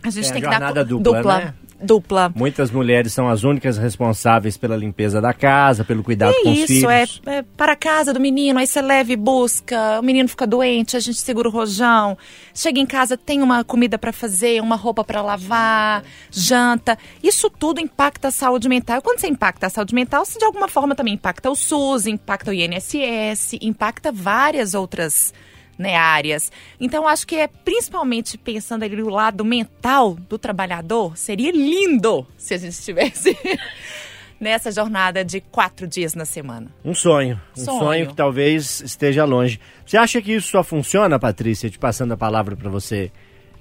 [0.00, 1.54] a gente É a tem que dar co- dupla, né?
[1.80, 2.32] Dupla.
[2.34, 6.70] Muitas mulheres são as únicas responsáveis pela limpeza da casa, pelo cuidado É com os
[6.70, 7.22] isso, é, filhos.
[7.26, 10.96] é para a casa do menino, aí você leva e busca, o menino fica doente,
[10.96, 12.16] a gente segura o rojão,
[12.54, 16.98] chega em casa, tem uma comida para fazer, uma roupa para lavar, janta.
[17.22, 18.98] Isso tudo impacta a saúde mental.
[18.98, 22.06] E quando você impacta a saúde mental, você de alguma forma também impacta o SUS,
[22.06, 25.32] impacta o INSS, impacta várias outras
[25.78, 26.50] né, áreas.
[26.80, 32.54] Então, acho que é principalmente pensando ali no lado mental do trabalhador, seria lindo se
[32.54, 33.36] a gente estivesse
[34.40, 36.68] nessa jornada de quatro dias na semana.
[36.84, 37.40] Um sonho.
[37.56, 37.78] Um sonho.
[37.78, 38.06] Sonho.
[38.08, 39.60] que talvez esteja longe.
[39.86, 41.70] Você acha que isso só funciona, Patrícia?
[41.70, 43.10] Te passando a palavra para você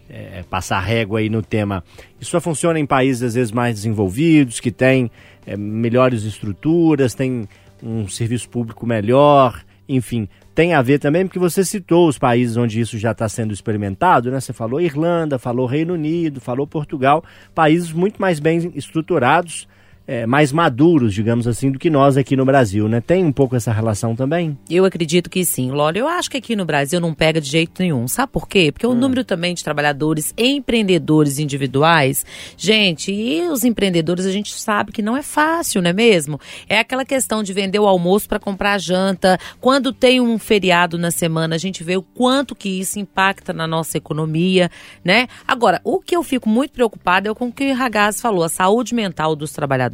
[0.09, 1.83] é, passar régua aí no tema.
[2.19, 5.09] Isso só funciona em países, às vezes, mais desenvolvidos, que têm
[5.45, 7.47] é, melhores estruturas, têm
[7.81, 10.27] um serviço público melhor, enfim.
[10.55, 14.29] Tem a ver também, porque você citou os países onde isso já está sendo experimentado,
[14.29, 14.39] né?
[14.39, 17.23] Você falou Irlanda, falou Reino Unido, falou Portugal,
[17.55, 19.67] países muito mais bem estruturados,
[20.05, 22.99] é, mais maduros, digamos assim, do que nós aqui no Brasil, né?
[22.99, 24.57] Tem um pouco essa relação também?
[24.69, 25.97] Eu acredito que sim, Lolo.
[25.97, 28.07] Eu acho que aqui no Brasil não pega de jeito nenhum.
[28.07, 28.71] Sabe por quê?
[28.71, 32.25] Porque o número também de trabalhadores empreendedores individuais,
[32.57, 36.39] gente, e os empreendedores a gente sabe que não é fácil, não é mesmo?
[36.67, 39.39] É aquela questão de vender o almoço para comprar a janta.
[39.61, 43.67] Quando tem um feriado na semana, a gente vê o quanto que isso impacta na
[43.67, 44.69] nossa economia,
[45.03, 45.27] né?
[45.47, 48.49] Agora, o que eu fico muito preocupada é com o que o Ragaz falou, a
[48.49, 49.92] saúde mental dos trabalhadores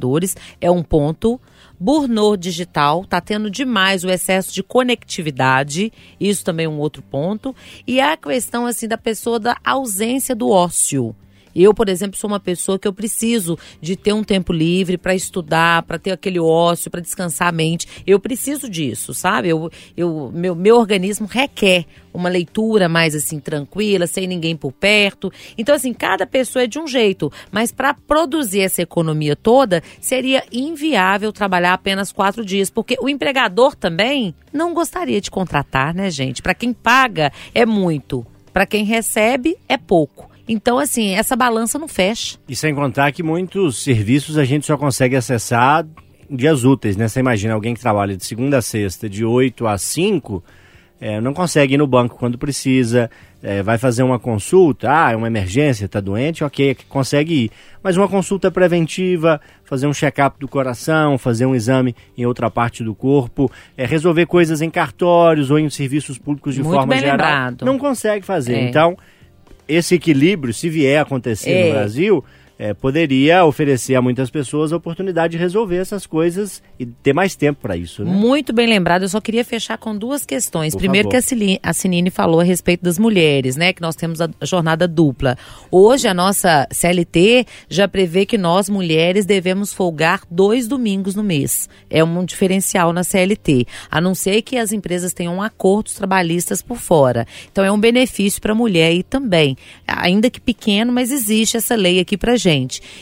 [0.62, 1.40] é um ponto.
[1.80, 7.56] Burnout digital, tá tendo demais o excesso de conectividade, isso também é um outro ponto.
[7.88, 11.16] E a questão assim da pessoa da ausência do ócio.
[11.56, 15.16] Eu, por exemplo, sou uma pessoa que eu preciso de ter um tempo livre para
[15.16, 17.88] estudar, para ter aquele ócio, para descansar a mente.
[18.06, 19.50] Eu preciso disso, sabe?
[19.50, 25.32] Eu, eu, meu, meu organismo requer uma leitura mais assim tranquila, sem ninguém por perto.
[25.58, 30.44] Então, assim, cada pessoa é de um jeito, mas para produzir essa economia toda, seria
[30.52, 36.42] inviável trabalhar apenas quatro dias, porque o empregador também não gostaria de contratar, né, gente?
[36.42, 40.29] Para quem paga é muito, para quem recebe é pouco.
[40.52, 42.40] Então, assim, essa balança não fecha.
[42.50, 45.86] E sem contar que muitos serviços a gente só consegue acessar
[46.28, 47.08] em dias úteis, né?
[47.08, 50.44] Você imagina alguém que trabalha de segunda a sexta, de 8 a 5,
[51.00, 53.12] é, não consegue ir no banco quando precisa,
[53.44, 57.52] é, vai fazer uma consulta, ah, é uma emergência, está doente, ok, consegue ir.
[57.84, 62.84] Mas uma consulta preventiva, fazer um check-up do coração, fazer um exame em outra parte
[62.84, 67.12] do corpo, é, resolver coisas em cartórios ou em serviços públicos de Muito forma geral,
[67.12, 67.66] lembrado.
[67.66, 68.56] não consegue fazer.
[68.56, 68.68] É.
[68.68, 68.98] Então,
[69.70, 71.66] esse equilíbrio, se vier a acontecer É.
[71.68, 72.26] no Brasil,
[72.60, 77.34] é, poderia oferecer a muitas pessoas a oportunidade de resolver essas coisas e ter mais
[77.34, 78.12] tempo para isso, né?
[78.12, 80.74] Muito bem lembrado, eu só queria fechar com duas questões.
[80.74, 81.24] Por Primeiro favor.
[81.26, 83.72] que a Sinine falou a respeito das mulheres, né?
[83.72, 85.38] Que nós temos a jornada dupla.
[85.72, 91.70] Hoje a nossa CLT já prevê que nós, mulheres, devemos folgar dois domingos no mês.
[91.90, 93.66] É um diferencial na CLT.
[93.90, 97.26] A não ser que as empresas tenham acordos trabalhistas por fora.
[97.50, 99.56] Então é um benefício para a mulher e também.
[99.88, 102.49] Ainda que pequeno, mas existe essa lei aqui pra gente.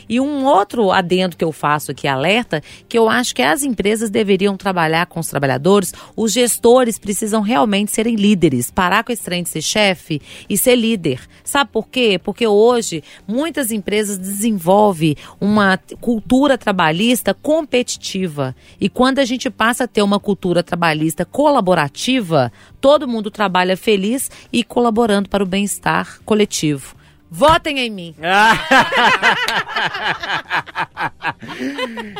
[0.10, 4.10] E um outro adendo que eu faço aqui, alerta, que eu acho que as empresas
[4.10, 9.44] deveriam trabalhar com os trabalhadores, os gestores precisam realmente serem líderes, parar com esse trem
[9.44, 11.22] de ser chefe e ser líder.
[11.44, 12.20] Sabe por quê?
[12.22, 18.56] Porque hoje muitas empresas desenvolvem uma cultura trabalhista competitiva.
[18.82, 24.30] E quando a gente passa a ter uma cultura trabalhista colaborativa, todo mundo trabalha feliz
[24.52, 26.97] e colaborando para o bem-estar coletivo.
[27.30, 28.16] Votem em mim.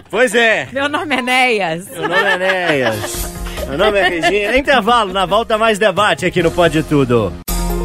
[0.10, 1.88] Pois é, Meu nome é Néias.
[1.90, 3.34] meu nome é Enéas.
[3.68, 4.58] Meu nome é Regina.
[4.58, 7.34] Intervalo, na volta mais debate aqui no Pode Tudo.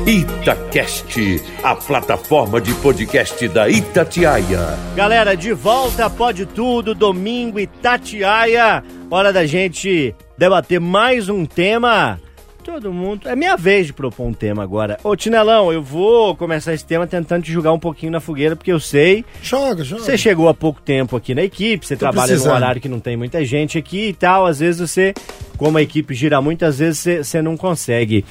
[0.06, 4.76] Itacast, a plataforma de podcast da Itatiaia.
[4.96, 8.82] Galera, de volta Pode Tudo, domingo Itatiaia.
[9.10, 12.20] Hora da gente debater mais um tema.
[12.62, 13.28] Todo mundo.
[13.28, 14.98] É minha vez de propor um tema agora.
[15.02, 18.72] Ô, Tinelão, eu vou começar esse tema tentando te jogar um pouquinho na fogueira, porque
[18.72, 19.24] eu sei.
[19.42, 20.02] Joga, joga.
[20.02, 22.54] Você chegou há pouco tempo aqui na equipe, você Tô trabalha num precisando.
[22.54, 24.46] horário que não tem muita gente aqui e tal.
[24.46, 25.12] Às vezes você,
[25.56, 28.24] como a equipe gira muitas vezes você, você não consegue.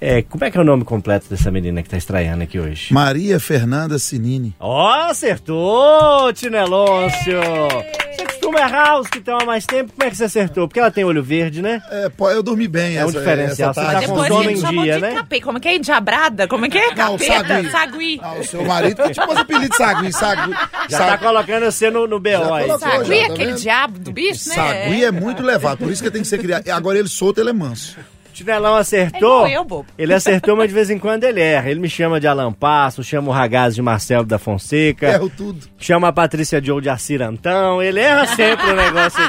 [0.00, 2.92] É, como é que é o nome completo dessa menina que tá estreando aqui hoje?
[2.92, 4.54] Maria Fernanda Sinini.
[4.60, 7.40] Ó, acertou, Tinelôncio!
[8.12, 8.24] Você
[8.66, 9.92] errar os que estão há mais tempo.
[9.92, 10.66] Como é que você acertou?
[10.68, 11.82] Porque ela tem olho verde, né?
[11.90, 14.00] É, pô, eu dormi bem É um essa, diferencial, essa você tarde.
[14.06, 15.14] tá com Depois sono em dia, de né?
[15.14, 15.40] capê.
[15.40, 15.76] Como é que é?
[15.76, 16.48] Endiabrada?
[16.48, 16.94] Como é que é?
[16.94, 17.48] Não, Capeta?
[17.48, 17.70] sagui.
[17.70, 18.20] Sagui.
[18.22, 20.54] Ah, o seu marido que tipo os apelidos de sagui, sagui.
[20.88, 22.66] Já tá colocando você no, no BO aí.
[22.66, 22.78] colocou.
[22.78, 23.60] Sagui já, é tá aquele vendo?
[23.60, 24.54] diabo do bicho, né?
[24.54, 26.68] Sagui é muito levado, por isso que tem que ser criado.
[26.70, 27.96] Agora ele solto, ele é manso.
[28.34, 29.46] Chinelão É acertou.
[29.46, 29.86] eu, bobo.
[29.96, 31.70] Ele acertou, mas de vez em quando ele erra.
[31.70, 35.08] Ele me chama de Alan Passo, chama o Ragaz de Marcelo da Fonseca.
[35.12, 35.66] Erro tudo.
[35.78, 39.20] Chama a Patrícia Joe de Acirantão, ele erra sempre o negócio.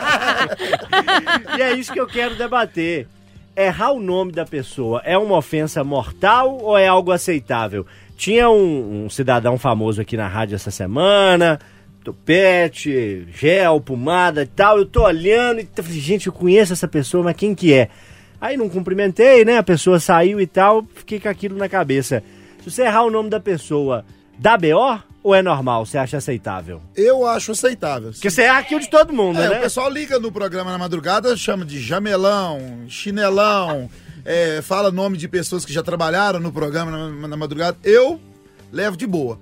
[1.57, 3.07] e é isso que eu quero debater.
[3.55, 7.85] Errar o nome da pessoa é uma ofensa mortal ou é algo aceitável?
[8.17, 11.59] Tinha um, um cidadão famoso aqui na rádio essa semana,
[12.03, 14.77] topete, gel, pomada e tal.
[14.77, 17.89] Eu tô olhando e falei, gente, eu conheço essa pessoa, mas quem que é?
[18.45, 19.57] Aí não cumprimentei, né?
[19.57, 22.21] A pessoa saiu e tal, fiquei com aquilo na cabeça.
[22.63, 24.05] Se você errar o nome da pessoa,
[24.37, 25.85] dá BO ou é normal?
[25.85, 26.81] Você acha aceitável?
[26.95, 28.11] Eu acho aceitável.
[28.11, 29.57] Porque você erra aquilo de todo mundo, É, né?
[29.57, 33.89] o pessoal liga no programa na madrugada, chama de jamelão, chinelão,
[34.23, 37.77] é, fala nome de pessoas que já trabalharam no programa na, na madrugada.
[37.83, 38.19] Eu
[38.71, 39.39] levo de boa.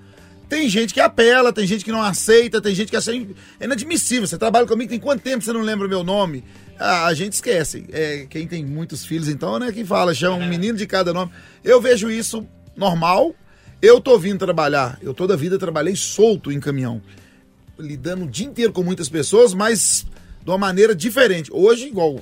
[0.50, 3.66] Tem gente que apela, tem gente que não aceita, tem gente que acha in- é
[3.66, 4.28] inadmissível.
[4.28, 6.44] Você trabalha comigo, tem quanto tempo você não lembra o meu nome?
[6.80, 7.86] Ah, a gente esquece.
[7.92, 9.72] É, quem tem muitos filhos, então, né?
[9.72, 11.32] Quem fala, chama um menino de cada nome.
[11.64, 12.46] Eu vejo isso
[12.76, 13.36] normal.
[13.82, 14.98] Eu tô vindo trabalhar.
[15.02, 17.02] Eu toda a vida trabalhei solto em caminhão
[17.78, 20.06] lidando o dia inteiro com muitas pessoas, mas
[20.44, 21.50] de uma maneira diferente.
[21.54, 22.20] Hoje, igual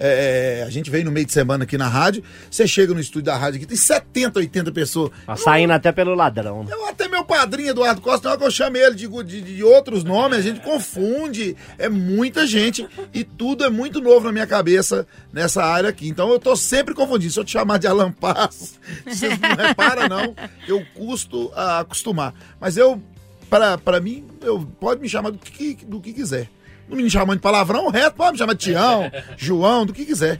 [0.00, 3.26] é, a gente veio no meio de semana aqui na rádio, você chega no estúdio
[3.26, 5.10] da rádio aqui, tem 70, 80 pessoas.
[5.26, 6.64] Tá saindo até pelo ladrão.
[6.64, 6.70] né?
[6.72, 9.64] Eu, até meu padrinho, Eduardo Costa, na hora que eu chamo ele de, de, de
[9.64, 11.56] outros nomes, a gente confunde.
[11.78, 16.08] É muita gente e tudo é muito novo na minha cabeça nessa área aqui.
[16.08, 17.32] Então eu tô sempre confundindo.
[17.32, 18.74] Se eu te chamar de Alan Passo,
[19.06, 20.34] vocês não reparam, não.
[20.66, 22.34] Eu custo a acostumar.
[22.60, 23.00] Mas eu,
[23.48, 26.48] pra, pra mim, eu, pode me chamar do que, do que quiser.
[26.88, 30.38] Não me chamando de palavrão, reto, pode me chamar de Tião, João, do que quiser.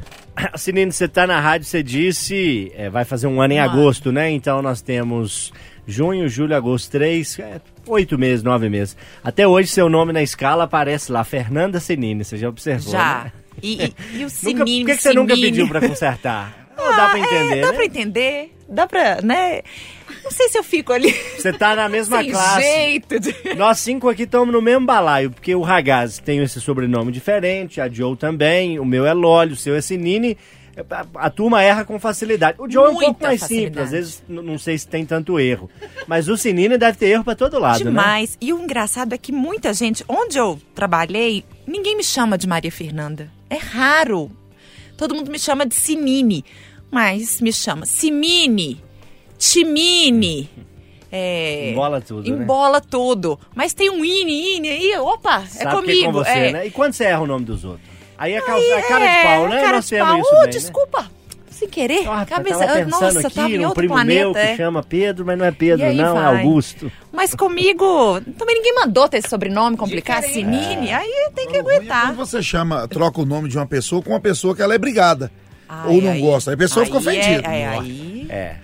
[0.57, 4.30] Sinino, você tá na rádio, você disse, é, vai fazer um ano em agosto, né?
[4.30, 5.53] Então nós temos
[5.86, 8.96] junho, julho, agosto, três, é, oito meses, nove meses.
[9.22, 13.24] Até hoje seu nome na escala aparece lá, Fernanda Sinini, você já observou, Já.
[13.24, 13.32] né?
[13.62, 16.68] E, e, e o Nunca, sininho, por que, que você nunca pediu pra consertar?
[16.76, 17.72] Ah, dá pra entender, É, dá né?
[17.74, 18.58] pra entender.
[18.69, 19.62] Dá pra, né?
[20.23, 22.62] Não sei se eu fico ali Você tá na mesma sem classe.
[22.62, 23.55] jeito de...
[23.57, 27.89] Nós cinco aqui estamos no mesmo balaio, porque o Ragaz tem esse sobrenome diferente, a
[27.89, 30.37] Joe também, o meu é Lólio, o seu é Sinini.
[30.91, 32.57] A, a turma erra com facilidade.
[32.61, 33.69] O Joe é um Muita pouco mais facilidade.
[33.69, 35.69] simples, às vezes não sei se tem tanto erro.
[36.07, 37.91] Mas o Sinini deve ter erro pra todo lado, né?
[37.91, 38.39] Demais.
[38.41, 42.71] E o engraçado é que muita gente, onde eu trabalhei, ninguém me chama de Maria
[42.71, 43.29] Fernanda.
[43.51, 44.31] É raro.
[44.97, 46.45] Todo mundo me chama de Sinine,
[46.91, 48.82] mas me chama Simine,
[49.39, 50.49] Timine.
[51.11, 52.43] É, Embola tudo, né?
[52.43, 53.39] Embola tudo.
[53.55, 56.07] Mas tem um ine, ine aí, opa, é Sabe que é comigo.
[56.07, 56.53] com você, é.
[56.53, 56.66] né?
[56.66, 57.89] E quando você erra o nome dos outros?
[58.18, 59.61] Aí é, causa, Aí é cara de pau, né?
[59.61, 60.18] cara Nós de pau.
[60.18, 60.47] isso Ô, bem, né?
[60.49, 61.11] desculpa,
[61.51, 62.07] sem querer.
[62.09, 64.20] Ah, cabeça, tava pensando nossa, aqui tava em outro primo planeta.
[64.20, 64.57] meu que é.
[64.57, 66.36] chama Pedro, mas não é Pedro, não, é vai.
[66.43, 66.93] Augusto.
[67.12, 70.93] Mas comigo, também ninguém mandou ter esse sobrenome complicado, Sinine.
[70.93, 72.09] Aí tem que é aguentar.
[72.09, 74.78] Quando você chama, troca o nome de uma pessoa com uma pessoa que ela é
[74.78, 75.32] brigada.
[75.69, 76.21] Ai, ou não ai.
[76.21, 76.51] gosta.
[76.51, 77.49] Aí a pessoa fica Aí é- ofendida.
[77.49, 78.27] é, aí.
[78.31, 78.57] É.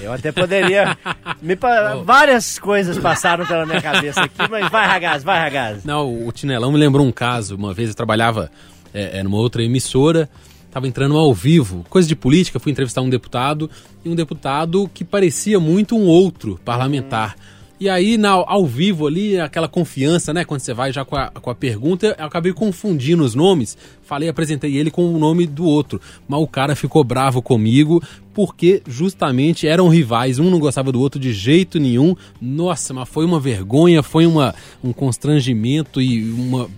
[0.00, 0.96] Eu até poderia.
[1.40, 5.84] me pa- Várias coisas passaram pela minha cabeça aqui, mas vai, Ragaz, vai, Ragaz.
[5.84, 7.56] Não, o Tinelão me lembrou um caso.
[7.56, 8.50] Uma vez eu trabalhava
[8.94, 10.28] é, é, numa outra emissora,
[10.70, 13.70] tava entrando ao vivo, coisa de política, fui entrevistar um deputado,
[14.04, 17.36] e um deputado que parecia muito um outro parlamentar.
[17.82, 20.44] E aí, na, ao vivo ali, aquela confiança, né?
[20.44, 23.76] Quando você vai já com a, com a pergunta, eu acabei confundindo os nomes.
[24.02, 26.00] Falei, apresentei ele com o nome do outro.
[26.28, 28.00] Mas o cara ficou bravo comigo,
[28.32, 30.38] porque justamente eram rivais.
[30.38, 32.14] Um não gostava do outro de jeito nenhum.
[32.40, 36.70] Nossa, mas foi uma vergonha, foi uma, um constrangimento e uma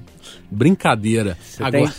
[0.55, 1.37] brincadeira.
[1.61, 1.93] Agora,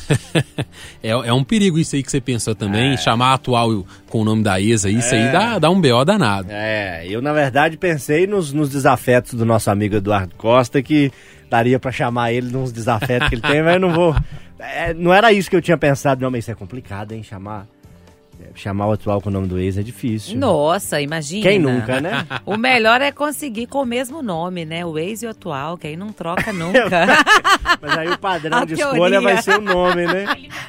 [1.04, 4.26] é, é um perigo isso aí que você pensou também, chamar a atual com o
[4.26, 6.48] nome da ex aí, isso aí dá, dá um BO danado.
[6.50, 11.12] É, eu na verdade pensei nos, nos desafetos do nosso amigo Eduardo Costa, que
[11.50, 14.16] daria pra chamar ele nos desafetos que ele tem, mas eu não vou.
[14.58, 17.22] É, não era isso que eu tinha pensado, não, mas isso é complicado, hein?
[17.22, 17.68] Chamar.
[18.42, 20.38] É, Chamar o atual com o nome do ex é difícil.
[20.38, 21.44] Nossa, imagina.
[21.44, 22.26] Quem nunca, né?
[22.46, 24.86] O melhor é conseguir com o mesmo nome, né?
[24.86, 26.90] O ex e o atual, que aí não troca nunca.
[27.82, 28.94] Mas aí o padrão A de teoria.
[28.94, 30.26] escolha vai ser o nome, né?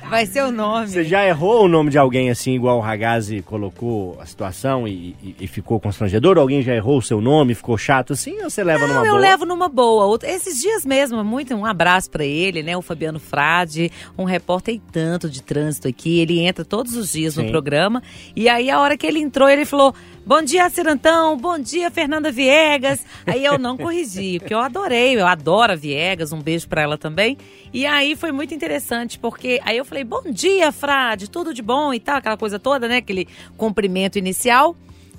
[0.09, 0.89] Vai ser o nome.
[0.89, 5.15] Você já errou o nome de alguém assim, igual o Ragazzi colocou a situação e,
[5.23, 6.39] e- e ficou constrangedor?
[6.39, 8.41] Alguém já errou o seu nome, ficou chato assim?
[8.43, 9.21] Ou você leva numa Não, eu boa?
[9.21, 10.19] levo numa boa.
[10.25, 12.77] Esses dias mesmo, muito um abraço pra ele, né?
[12.77, 16.21] O Fabiano Frade, um repórter e tanto de trânsito aqui.
[16.21, 17.45] Ele entra todos os dias Sim.
[17.45, 18.03] no programa.
[18.35, 19.95] E aí, a hora que ele entrou, ele falou:
[20.27, 21.37] Bom dia, Cirantão.
[21.37, 23.05] Bom dia, Fernanda Viegas.
[23.27, 25.17] Aí eu não corrigi, porque eu adorei.
[25.17, 26.33] Eu adoro a Viegas.
[26.33, 27.39] Um beijo pra ela também.
[27.73, 31.31] E aí foi muito interessante, porque aí eu falei: Bom dia, Frade.
[31.31, 32.99] Tudo de bom e tal, aquela coisa toda, né?
[32.99, 33.27] Aquele
[33.57, 34.77] cumprimento inicial.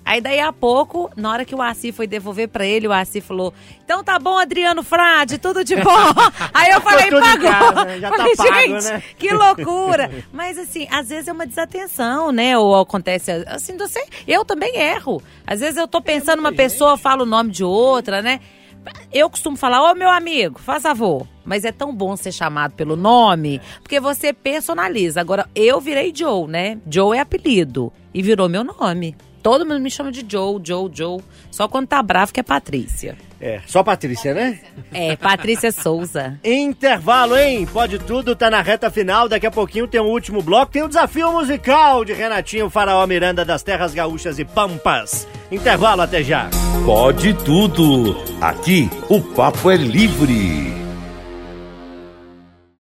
[0.07, 3.19] Aí daí a pouco, na hora que o Assi foi devolver pra ele, o Assi
[3.19, 3.53] falou:
[3.83, 5.91] Então tá bom, Adriano Frade, tudo de bom.
[6.53, 7.41] Aí eu falei, pagou.
[7.41, 7.99] casa?
[7.99, 9.03] Já tá falei, pago, gente, né?
[9.17, 10.09] que loucura.
[10.31, 12.57] Mas assim, às vezes é uma desatenção, né?
[12.57, 15.21] Ou acontece assim, você, eu também erro.
[15.45, 18.39] Às vezes eu tô pensando uma pessoa, fala o nome de outra, né?
[19.11, 21.27] Eu costumo falar, ô meu amigo, faz favor.
[21.43, 25.19] Mas é tão bom ser chamado pelo nome, porque você personaliza.
[25.19, 26.77] Agora, eu virei Joe, né?
[26.89, 27.91] Joe é apelido.
[28.13, 29.17] E virou meu nome.
[29.47, 31.21] Todo mundo me chama de Joe, Joe, Joe.
[31.49, 33.15] Só quando tá bravo que é Patrícia.
[33.39, 34.59] É, só Patrícia, né?
[34.91, 36.37] É, Patrícia Souza.
[36.43, 37.65] Intervalo, hein?
[37.65, 39.29] Pode tudo, tá na reta final.
[39.29, 40.73] Daqui a pouquinho tem o último bloco.
[40.73, 45.25] Tem o desafio musical de Renatinho Faraó Miranda das Terras Gaúchas e Pampas.
[45.49, 46.49] Intervalo, até já.
[46.85, 48.17] Pode tudo.
[48.41, 50.86] Aqui o papo é livre.